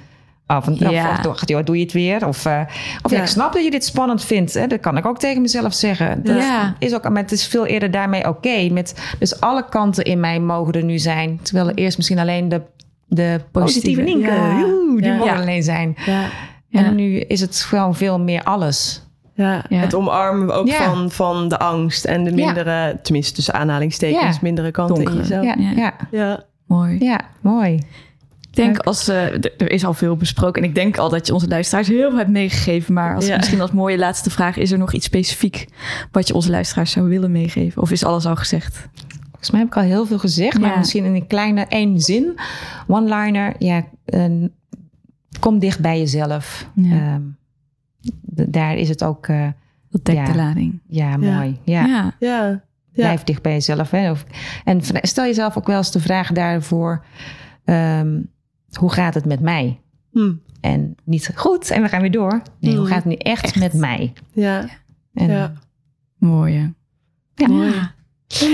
[0.56, 1.18] Oh, van, Ja.
[1.20, 2.26] of, of, joh, doe je het weer?
[2.26, 2.60] Of, eh,
[3.02, 3.20] of ja.
[3.20, 4.54] Ik snap dat je dit spannend vindt.
[4.54, 4.66] Hè?
[4.66, 6.22] Dat kan ik ook tegen mezelf zeggen.
[6.22, 6.74] Dat Ja.
[6.78, 8.68] is ook, maar het is veel eerder daarmee oké.
[8.70, 11.38] met Dus alle kanten in mij mogen er nu zijn.
[11.42, 12.60] Terwijl er eerst misschien alleen de,
[13.08, 14.96] de positieve Positieve, Nienke...
[15.00, 15.16] die Ja.
[15.16, 15.40] mogen Ja.
[15.40, 15.96] alleen zijn.
[16.06, 16.24] Ja.
[16.68, 16.84] Ja.
[16.84, 19.02] En nu is het gewoon veel meer alles.
[19.34, 19.78] Ja, Ja.
[19.78, 20.84] het omarmen ook Ja.
[20.94, 24.38] van, van de angst en de mindere, tenminste tussen aanhalingstekens, Ja.
[24.42, 25.16] mindere kanten Donkere.
[25.16, 25.44] in jezelf.
[25.44, 25.70] Ja, Ja.
[25.76, 25.92] ja.
[26.10, 26.42] Ja.
[26.66, 26.96] Mooi.
[27.00, 27.82] ja, mooi.
[28.52, 31.34] Ik denk als eh, er is al veel besproken en ik denk al dat je
[31.34, 32.94] onze luisteraars heel veel hebt meegegeven.
[32.94, 33.36] Maar als, Ja.
[33.36, 35.66] misschien als mooie laatste vraag, is er nog iets specifiek
[36.10, 37.82] wat je onze luisteraars zou willen meegeven?
[37.82, 38.88] Of is alles al gezegd?
[39.30, 40.78] Volgens mij heb ik al heel veel gezegd, maar Ja.
[40.78, 42.38] misschien in een kleine één zin.
[42.86, 44.52] One-liner, ja, een-
[45.40, 46.68] kom dicht bij jezelf.
[46.74, 46.90] Ja.
[46.96, 47.20] Ehm,
[48.50, 49.46] daar is het ook, eh,
[49.90, 50.24] Dat dekt Ja.
[50.32, 50.80] de lading.
[50.88, 51.58] ja, mooi.
[51.64, 51.86] Ja.
[51.86, 52.14] Ja.
[52.18, 52.46] Ja.
[52.48, 52.62] Ja.
[52.92, 53.90] Blijf dicht bij jezelf.
[53.90, 54.10] Hè?
[54.10, 54.24] Of,
[54.64, 57.04] en stel jezelf ook wel eens de vraag daarvoor,
[57.64, 58.20] ehm,
[58.78, 59.80] hoe gaat het met mij?
[60.12, 60.32] Hm.
[60.60, 62.42] En niet goed, en we gaan weer door.
[62.60, 62.86] Nee, hoe Mm.
[62.86, 63.56] gaat het nu echt, Echt.
[63.58, 64.12] met mij?
[64.32, 64.68] Ja.
[65.14, 65.52] En, Ja.
[66.18, 66.72] Mooi.
[67.34, 67.46] Ja.
[67.48, 67.72] Mooi.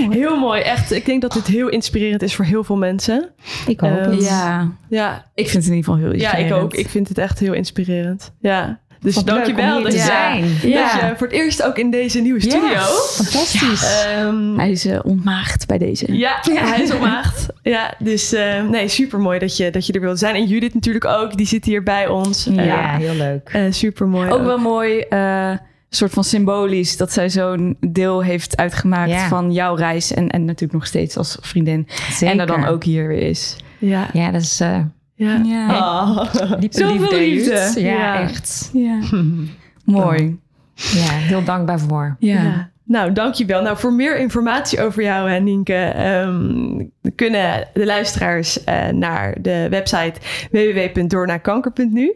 [0.09, 0.91] Heel mooi, echt.
[0.91, 3.29] Ik denk dat dit heel inspirerend is voor heel veel mensen.
[3.67, 4.23] Ik hoop Ehm, het.
[4.25, 6.63] Ja, Ja, ik vind het in ieder geval heel ja ik inspirerend.
[6.63, 6.73] ook.
[6.73, 8.31] Ik vind het echt heel inspirerend.
[8.39, 8.79] Ja.
[9.01, 10.45] Dus dankjewel om hier dat, je, zijn.
[10.61, 10.81] Ja.
[10.91, 12.79] dat je voor het eerst ook in deze nieuwe studio.
[13.11, 14.03] Fantastisch.
[14.05, 16.17] Ehm, Hij is eh, ontmaagd bij deze.
[16.17, 17.47] ja, hij is ontmaagd.
[17.63, 20.35] Ja, dus eh, nee, super mooi dat je, dat je er wilde zijn.
[20.35, 22.47] En Judith natuurlijk ook, die zit hier bij ons.
[22.51, 23.57] ja, heel leuk.
[23.69, 24.29] super mooi.
[24.31, 25.51] Ook wel mooi, eh,
[25.89, 29.27] soort van symbolisch, dat zij zo'n deel heeft uitgemaakt Ja.
[29.27, 30.13] van jouw reis.
[30.13, 31.87] En, en natuurlijk nog steeds als vriendin.
[32.11, 32.27] Zeker.
[32.27, 33.55] En er dan ook hier weer is.
[33.77, 34.07] Ja.
[34.13, 34.79] Ja, dat is eh
[35.19, 35.41] ja.
[35.43, 35.67] Ja.
[35.67, 36.33] Ah.
[36.59, 37.71] diepe Zoveel liefde.
[37.75, 38.21] Ja, Ja.
[38.21, 38.69] echt.
[38.73, 38.99] Ja.
[39.85, 40.39] Mooi.
[40.75, 42.15] Ja, heel dankbaar voor.
[42.19, 42.41] Ja.
[42.43, 42.69] Ja.
[42.83, 43.61] Nou, dankjewel.
[43.61, 49.67] Nou, voor meer informatie over jou, hè, Nienke, ehm, kunnen de luisteraars eh, naar de
[49.69, 50.13] website
[50.51, 52.15] www.doornakanker.nu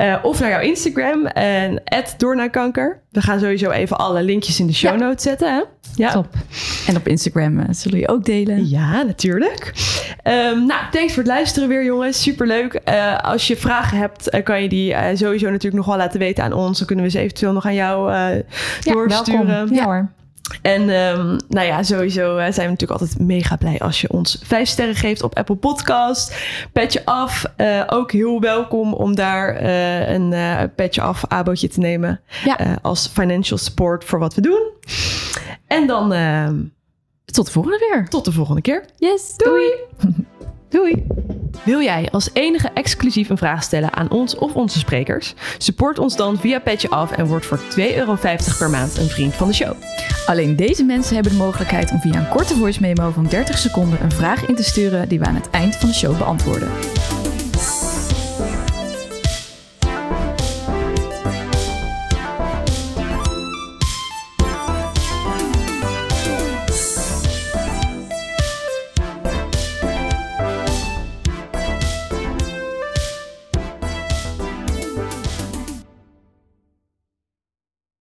[0.00, 1.82] eh, of naar jouw Instagram en
[2.16, 3.00] doornakanker.
[3.10, 4.96] We gaan sowieso even alle linkjes in de show Ja.
[5.06, 5.54] notes zetten.
[5.54, 5.60] Hè?
[5.94, 6.10] Ja.
[6.12, 6.26] Top.
[6.86, 8.68] En op Instagram eh, zullen we je ook delen.
[8.68, 9.72] Ja, natuurlijk.
[10.22, 12.22] Ehm, nou, thanks voor het luisteren weer, jongens.
[12.22, 12.74] Superleuk.
[12.74, 16.52] Eh als je vragen hebt, kan je die sowieso natuurlijk nog wel laten weten aan
[16.52, 16.78] ons.
[16.78, 18.36] Dan kunnen we ze eventueel nog aan jou eh,
[18.80, 19.46] Ja, doorsturen.
[19.46, 19.74] welkom.
[19.74, 20.08] Ja hoor.
[20.62, 24.40] En ehm, nou ja, sowieso eh, zijn we natuurlijk altijd mega blij als je ons
[24.42, 26.36] vijf sterren geeft op Apple Podcast.
[26.72, 27.44] Petje af.
[27.56, 32.20] eh, ook heel welkom om daar eh, een eh petje af abootje te nemen.
[32.44, 32.78] Ja.
[32.82, 34.62] als financial support voor wat we doen.
[35.66, 36.56] En dan ehm,
[37.24, 38.08] Tot de volgende weer.
[38.08, 38.84] tot de volgende keer.
[38.96, 39.36] Yes.
[39.36, 39.70] Doei!
[40.70, 41.06] Doei!
[41.64, 45.34] Wil jij als enige exclusief een vraag stellen aan ons of onze sprekers?
[45.58, 47.64] Support ons dan via Petje Af en word voor 2,50
[47.96, 48.16] euro
[48.58, 49.72] per maand een vriend van de show.
[50.26, 54.02] Alleen deze mensen hebben de mogelijkheid om via een korte voice memo van 30 seconden
[54.02, 56.70] een vraag in te sturen die we aan het eind van de show beantwoorden.